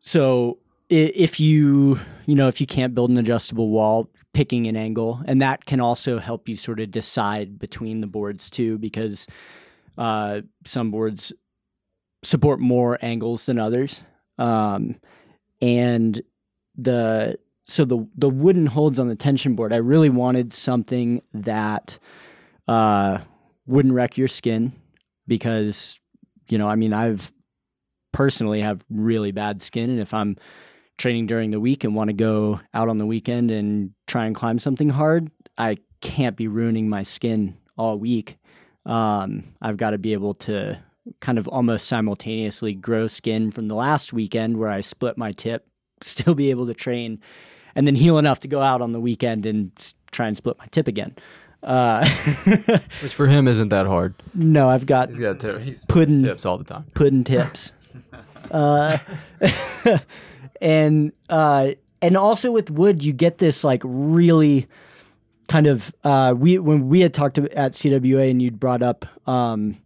[0.00, 0.58] so
[0.90, 5.40] if you you know if you can't build an adjustable wall, picking an angle, and
[5.40, 9.26] that can also help you sort of decide between the boards too, because
[9.96, 11.32] uh, some boards
[12.22, 14.02] support more angles than others,
[14.36, 14.96] um,
[15.62, 16.20] and
[16.76, 19.72] the so the the wooden holds on the tension board.
[19.72, 21.98] I really wanted something that
[22.68, 23.18] uh,
[23.66, 24.72] wouldn't wreck your skin
[25.26, 25.98] because
[26.48, 27.32] you know I mean I've
[28.12, 30.36] personally have really bad skin, and if I'm
[30.98, 34.34] training during the week and want to go out on the weekend and try and
[34.34, 38.36] climb something hard, I can't be ruining my skin all week.
[38.84, 40.78] Um, I've got to be able to
[41.20, 45.66] kind of almost simultaneously grow skin from the last weekend where I split my tip,
[46.00, 47.20] still be able to train,
[47.74, 49.70] and then heal enough to go out on the weekend and
[50.12, 51.14] try and split my tip again.
[51.62, 52.08] Uh,
[53.02, 54.14] Which for him isn't that hard.
[54.34, 56.22] no, I've got He's got ter- he's Pudding.
[56.22, 56.86] tips all the time.
[56.94, 57.72] pudding tips.
[58.50, 58.96] uh,
[60.60, 61.70] and uh,
[62.02, 64.68] and also with wood, you get this like really
[65.48, 69.04] kind of uh, we when we had talked to, at CWA and you'd brought up
[69.28, 69.76] um,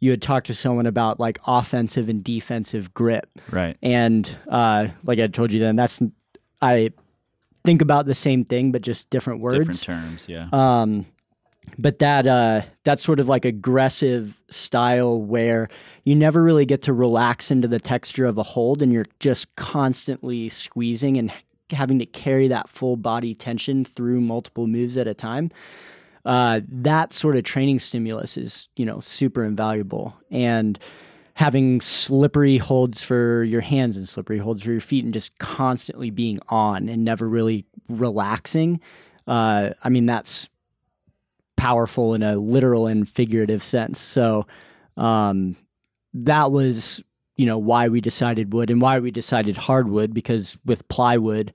[0.00, 3.76] you had talked to someone about like offensive and defensive grip, Right.
[3.82, 6.00] and uh, like I told you then, that's
[6.60, 6.90] I
[7.64, 9.56] think about the same thing but just different words.
[9.56, 10.26] Different terms.
[10.28, 10.48] Yeah.
[10.52, 11.06] Um,
[11.78, 15.68] but that uh, that's sort of like aggressive style where
[16.04, 19.54] you never really get to relax into the texture of a hold, and you're just
[19.56, 21.32] constantly squeezing and
[21.70, 25.50] having to carry that full body tension through multiple moves at a time.
[26.26, 30.78] Uh, that sort of training stimulus is you know super invaluable, and
[31.34, 36.10] having slippery holds for your hands and slippery holds for your feet, and just constantly
[36.10, 38.80] being on and never really relaxing.
[39.26, 40.48] Uh, I mean that's
[41.56, 43.98] powerful in a literal and figurative sense.
[43.98, 44.46] So
[44.96, 45.56] um,
[46.14, 47.02] that was,
[47.36, 51.52] you know, why we decided wood and why we decided hardwood because with plywood,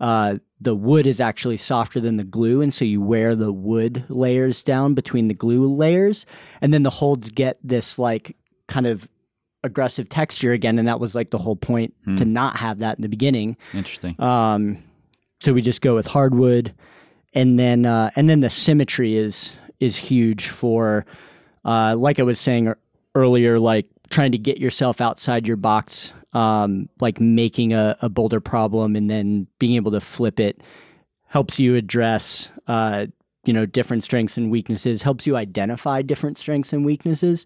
[0.00, 4.04] uh, the wood is actually softer than the glue, and so you wear the wood
[4.08, 6.26] layers down between the glue layers,
[6.60, 8.36] and then the holds get this like
[8.66, 9.08] kind of
[9.62, 12.16] aggressive texture again, and that was like the whole point Hmm.
[12.16, 13.56] to not have that in the beginning.
[13.72, 14.20] Interesting.
[14.20, 14.82] Um,
[15.40, 16.74] so we just go with hardwood,
[17.34, 21.04] and then uh, and then the symmetry is is huge for,
[21.64, 22.72] uh, like I was saying
[23.14, 28.40] earlier, like trying to get yourself outside your box, um, like making a, a boulder
[28.40, 30.60] problem and then being able to flip it
[31.26, 33.06] helps you address, uh,
[33.44, 37.44] you know, different strengths and weaknesses, helps you identify different strengths and weaknesses.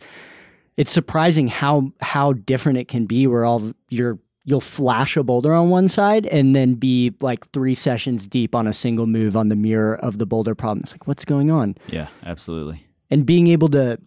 [0.77, 5.53] it's surprising how how different it can be where all your you'll flash a boulder
[5.53, 9.51] on one side and then be like three sessions deep on a single move on
[9.51, 10.81] the mirror of the boulder problem.
[10.83, 11.77] It's like, what's going on?
[11.89, 12.87] Yeah, absolutely.
[13.11, 13.99] And being able to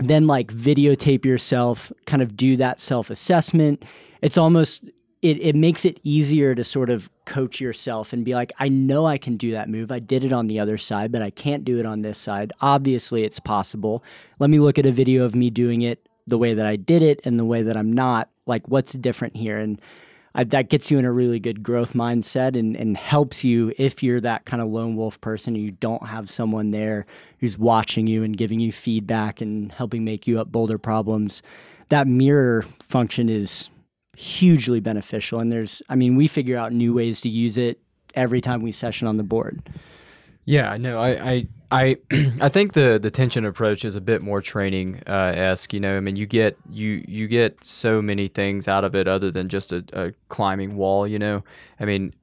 [0.00, 3.84] then like videotape yourself, kind of do that self assessment.
[4.20, 4.84] It's almost
[5.20, 9.06] it, it makes it easier to sort of coach yourself and be like, I know
[9.06, 9.90] I can do that move.
[9.90, 12.52] I did it on the other side, but I can't do it on this side.
[12.60, 14.04] Obviously, it's possible.
[14.38, 17.02] Let me look at a video of me doing it the way that I did
[17.02, 18.28] it and the way that I'm not.
[18.46, 19.58] Like, what's different here?
[19.58, 19.80] And
[20.34, 24.04] I, that gets you in a really good growth mindset and, and helps you if
[24.04, 27.06] you're that kind of lone wolf person and you don't have someone there
[27.40, 31.42] who's watching you and giving you feedback and helping make you up boulder problems.
[31.88, 33.68] That mirror function is
[34.18, 35.38] hugely beneficial.
[35.38, 37.80] And there's, I mean, we figure out new ways to use it
[38.14, 39.62] every time we session on the board.
[40.44, 41.96] Yeah, no, I, I, I,
[42.40, 45.74] I think the the tension approach is a bit more training uh, esque.
[45.74, 49.06] You know, I mean, you get you you get so many things out of it
[49.06, 51.06] other than just a, a climbing wall.
[51.06, 51.44] You know,
[51.78, 52.14] I mean,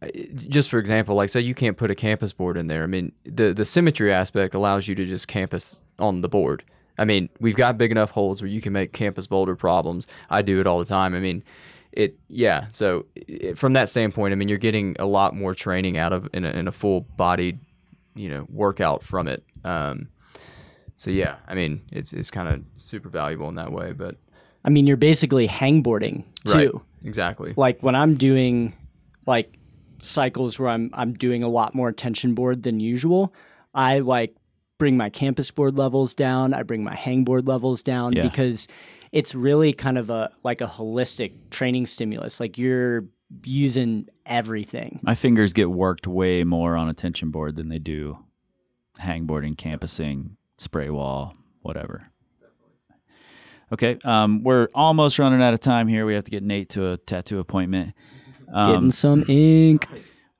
[0.47, 2.81] just for example, like say you can't put a campus board in there.
[2.81, 6.63] I mean, the the symmetry aspect allows you to just campus on the board.
[6.97, 10.07] I mean, we've got big enough holes where you can make campus boulder problems.
[10.29, 11.13] I do it all the time.
[11.13, 11.43] I mean,
[11.95, 12.67] it yeah.
[12.71, 16.27] So it, from that standpoint, I mean, you're getting a lot more training out of
[16.33, 17.59] in a, in a full bodied
[18.15, 19.43] you know workout from it.
[19.63, 20.09] Um,
[20.97, 23.91] so yeah, I mean it's it's kind of super valuable in that way.
[23.91, 24.15] But
[24.63, 26.53] I mean, you're basically hangboarding too.
[26.53, 26.71] right,
[27.03, 27.53] exactly.
[27.57, 28.73] Like when I'm doing
[29.25, 29.57] like
[29.99, 33.33] cycles where I'm I'm doing a lot more tension board than usual,
[33.73, 34.35] I like
[34.77, 38.23] bring my campus board levels down, I bring my hangboard levels down Yeah.
[38.23, 38.67] because
[39.15, 42.39] it's really kind of a like a holistic training stimulus.
[42.39, 43.05] Like you're
[43.43, 44.99] using everything.
[45.01, 48.19] My fingers get worked way more on a tension board than they do
[48.99, 52.11] hangboarding, campusing, spray wall, whatever.
[53.71, 56.05] Okay, um, we're almost running out of time here.
[56.05, 57.93] We have to get Nate to a tattoo appointment
[58.47, 59.87] Getting um, some ink.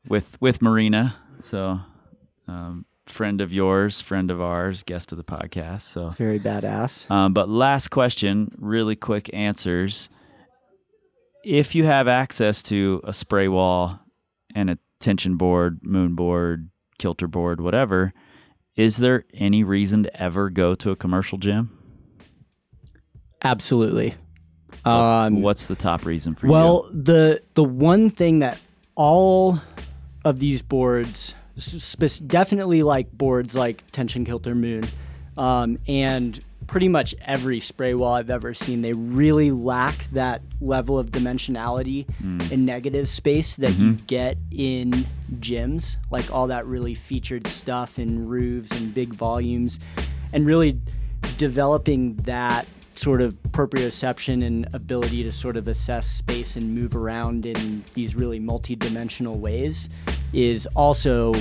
[0.07, 1.15] with with Marina.
[1.37, 1.79] So,
[2.47, 5.81] um, friend of yours, friend of ours, guest of the podcast.
[5.81, 7.09] So, Very badass.
[7.09, 10.09] Um, but last question, really quick answers.
[11.43, 13.99] If you have access to a spray wall
[14.55, 18.13] and a tension board, moon board, kilter board, whatever,
[18.75, 21.77] is there any reason to ever go to a commercial gym?
[23.43, 24.15] Absolutely.
[24.83, 26.51] Um, What's the top reason for you?
[26.51, 28.59] Well, the the one thing that
[28.95, 29.61] all
[30.25, 34.83] of these boards, spe- definitely like boards like Tension Kilter Moon,
[35.37, 40.97] um, and pretty much every spray wall I've ever seen, they really lack that level
[40.97, 42.07] of dimensionality
[42.51, 48.27] and negative space that you get in gyms, like all that really featured stuff in
[48.27, 49.77] roofs and big volumes,
[50.33, 50.79] and really
[51.37, 57.45] developing that sort of proprioception and ability to sort of assess space and move around
[57.45, 59.89] in these really multi-dimensional ways
[60.35, 61.33] is also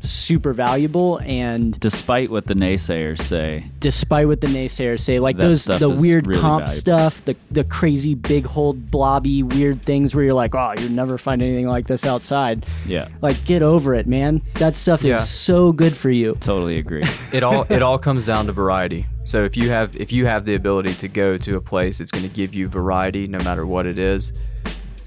[0.00, 5.64] super valuable and Despite what the naysayers say, despite what the naysayers say like those
[5.64, 6.80] the weird really comp valuable.
[6.80, 11.18] stuff the the crazy big hold blobby weird things where you're like oh you'd never
[11.18, 15.16] find anything like this outside yeah, like get over it man that stuff Yeah.
[15.18, 17.04] is so good for you totally agree.
[17.32, 19.06] it all it all comes down to variety.
[19.24, 22.10] So if you have if you have the ability to go to a place that's
[22.10, 24.32] going to give you variety, no matter what it is,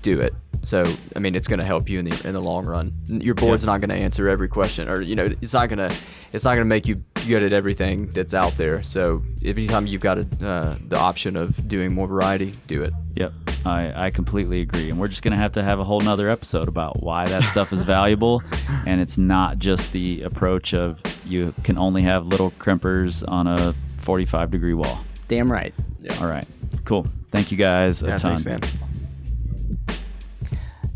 [0.01, 0.33] do it.
[0.65, 0.83] So
[1.15, 2.93] I mean, it's going to help you in the in the long run.
[3.07, 5.95] Your board's not going to answer every question, or you know, it's not going to
[6.33, 8.83] it's not going to make you good at everything that's out there.
[8.83, 12.93] So if anytime you've got a, uh, the option of doing more variety, do it.
[13.15, 13.33] Yep,
[13.65, 14.89] I, I completely agree.
[14.89, 17.43] And we're just going to have to have a whole nother episode about why that
[17.45, 18.43] stuff is valuable.
[18.87, 23.73] And it's not just the approach of you can only have little crimpers on a
[24.01, 24.99] 45 degree wall.
[25.27, 26.15] damn right Yeah.
[26.21, 26.45] All right,
[26.83, 27.07] cool.
[27.31, 28.37] Thank you guys a Yeah, ton.
[28.43, 28.84] thanks, man.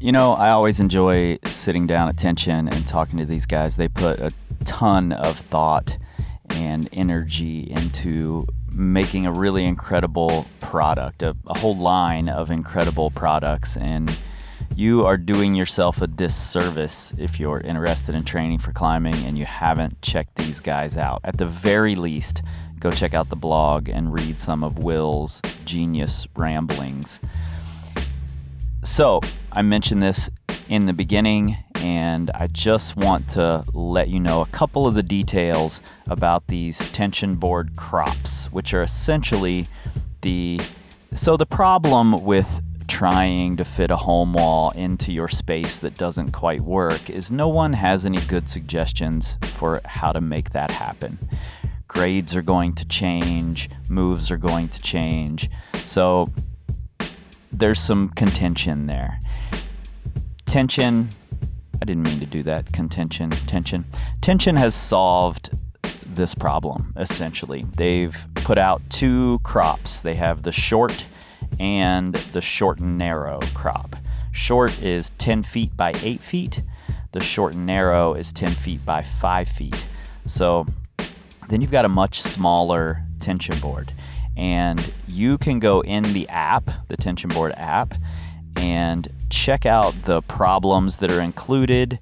[0.02, 3.76] You know, I always enjoy sitting down at Tension and talking to these guys.
[3.76, 4.32] They put a
[4.64, 5.97] ton of thought
[6.52, 13.76] and energy into making a really incredible product, a, a whole line of incredible products.
[13.76, 14.18] And
[14.74, 19.45] you are doing yourself a disservice if you're interested in training for climbing and you
[19.45, 21.20] haven't checked these guys out.
[21.26, 22.41] At the very least,
[22.80, 27.20] go check out the blog and read some of Will's genius ramblings.
[28.84, 29.19] So,
[29.51, 30.30] I mentioned this
[30.69, 35.03] in the beginning, and I just want to let you know a couple of the
[35.03, 39.67] details about these tension board crops, which are essentially
[40.21, 40.61] the.
[41.13, 42.47] So, the problem with
[42.88, 47.47] trying to fit a home wall into your space that doesn't quite work is no
[47.47, 51.19] one has any good suggestions for how to make that happen.
[51.88, 55.49] grades are going to change, moves are going to change.
[55.75, 56.32] So
[57.52, 59.20] there's some contention there.
[60.45, 61.10] Tension,
[61.82, 62.72] I didn't mean to do that.
[62.74, 63.86] Contention, tension.
[64.22, 65.52] Tension has solved
[66.06, 67.66] this problem essentially.
[67.76, 70.02] They've put out two crops.
[70.02, 71.06] They have the short
[71.60, 73.95] and the short and narrow crop.
[74.32, 76.62] Short is 10 feet by 8 feet.
[77.12, 79.86] The short and narrow is 10 feet by 5 feet.
[80.26, 80.66] So
[81.50, 83.91] then you've got a much smaller tension board.
[84.39, 87.93] And you can go in the app, the tension board app,
[88.55, 91.99] and check out the problems that are included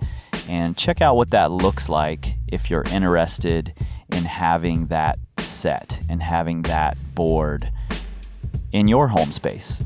[0.48, 3.74] and check out what that looks like if you're interested
[4.10, 7.72] in having that set and having that board
[8.72, 9.82] in your home space.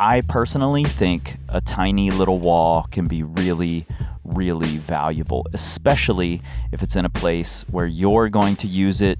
[0.00, 3.86] I personally think a tiny little wall can be really,
[4.24, 6.40] really valuable, especially
[6.72, 9.18] if it's in a place where you're going to use it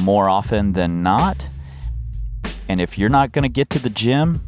[0.00, 1.46] more often than not.
[2.68, 4.40] And if you're not going to get to the gym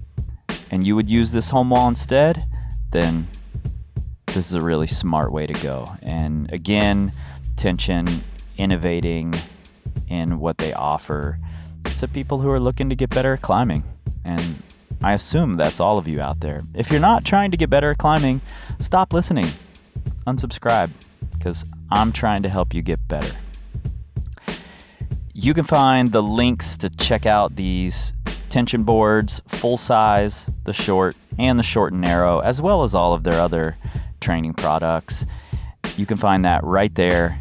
[0.71, 2.45] and you would use this home wall instead,
[2.91, 3.29] then
[4.27, 5.89] this is a really smart way to go.
[6.03, 7.13] And again,
[7.57, 8.07] tension,
[8.57, 9.35] innovating
[10.09, 11.39] in what they offer
[11.97, 13.83] to people who are looking to get better at climbing.
[14.25, 14.63] And
[15.03, 16.63] I assume that's all of you out there.
[16.75, 18.41] If you're not trying to get better at climbing,
[18.81, 19.47] stop listening.
[20.27, 20.91] Unsubscribe
[21.37, 23.35] because I'm trying to help you get better.
[25.41, 28.13] You can find the links to check out these
[28.49, 33.15] tension boards, full size, the short, and the short and narrow, as well as all
[33.15, 33.77] of their other
[34.21, 35.25] training products.
[35.97, 37.39] You can find that right there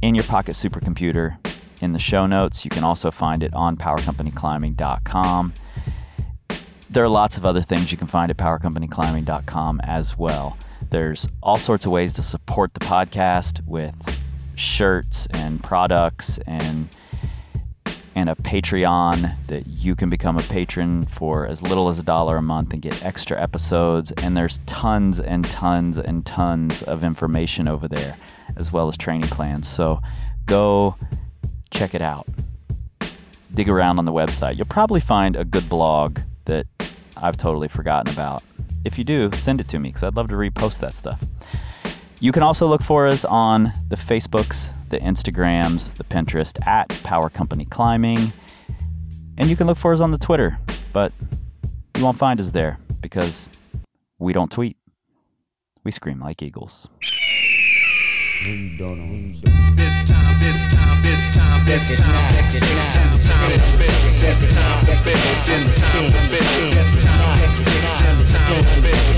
[0.00, 1.36] in your pocket supercomputer
[1.82, 2.64] in the show notes.
[2.64, 5.52] You can also find it on powercompanyclimbing.com.
[6.88, 10.56] There are lots of other things you can find at powercompanyclimbing.com as well.
[10.88, 13.94] There's all sorts of ways to support the podcast with
[14.54, 16.88] shirts and products and
[18.14, 22.36] and a Patreon that you can become a patron for as little as a dollar
[22.36, 24.10] a month and get extra episodes.
[24.12, 28.16] And there's tons and tons and tons of information over there,
[28.56, 29.68] as well as training plans.
[29.68, 30.00] So
[30.46, 30.96] go
[31.70, 32.26] check it out.
[33.54, 34.56] Dig around on the website.
[34.56, 36.66] You'll probably find a good blog that
[37.16, 38.42] I've totally forgotten about.
[38.84, 41.22] If you do, send it to me because I'd love to repost that stuff.
[42.18, 47.30] You can also look for us on the Facebooks, the Instagrams, the Pinterest at Power
[47.30, 48.32] Company Climbing.
[49.38, 50.58] And you can look for us on the Twitter,
[50.92, 51.12] but
[51.96, 53.48] you won't find us there because
[54.18, 54.76] we don't tweet.
[55.84, 56.88] We scream like eagles.
[58.44, 59.12] We don't know.
[59.12, 59.76] We don't.
[59.76, 63.50] This time, this time, this time, this time, this time, this time,
[64.20, 65.04] this time, this
[65.78, 67.38] time, this time, this time,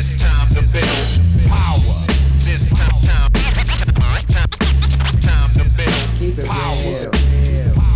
[0.00, 2.06] this, time to build power.
[2.40, 3.28] This time, time,
[4.32, 4.48] time,
[5.20, 7.10] time to build power.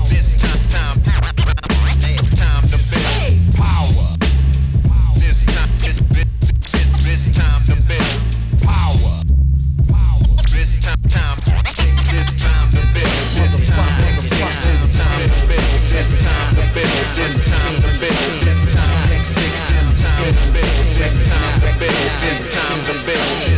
[0.04, 4.08] This time, time, time to build power.
[5.16, 6.28] This time, this, this,
[7.00, 8.20] this time to build
[8.60, 9.24] power.
[10.52, 11.40] This time, time,
[12.12, 13.16] this time to build.
[13.32, 14.28] This time, this
[14.92, 15.80] time to build.
[15.88, 17.06] This time to build.
[17.16, 18.43] This time to build.
[21.04, 21.92] This time to build.
[21.92, 23.53] This time to build.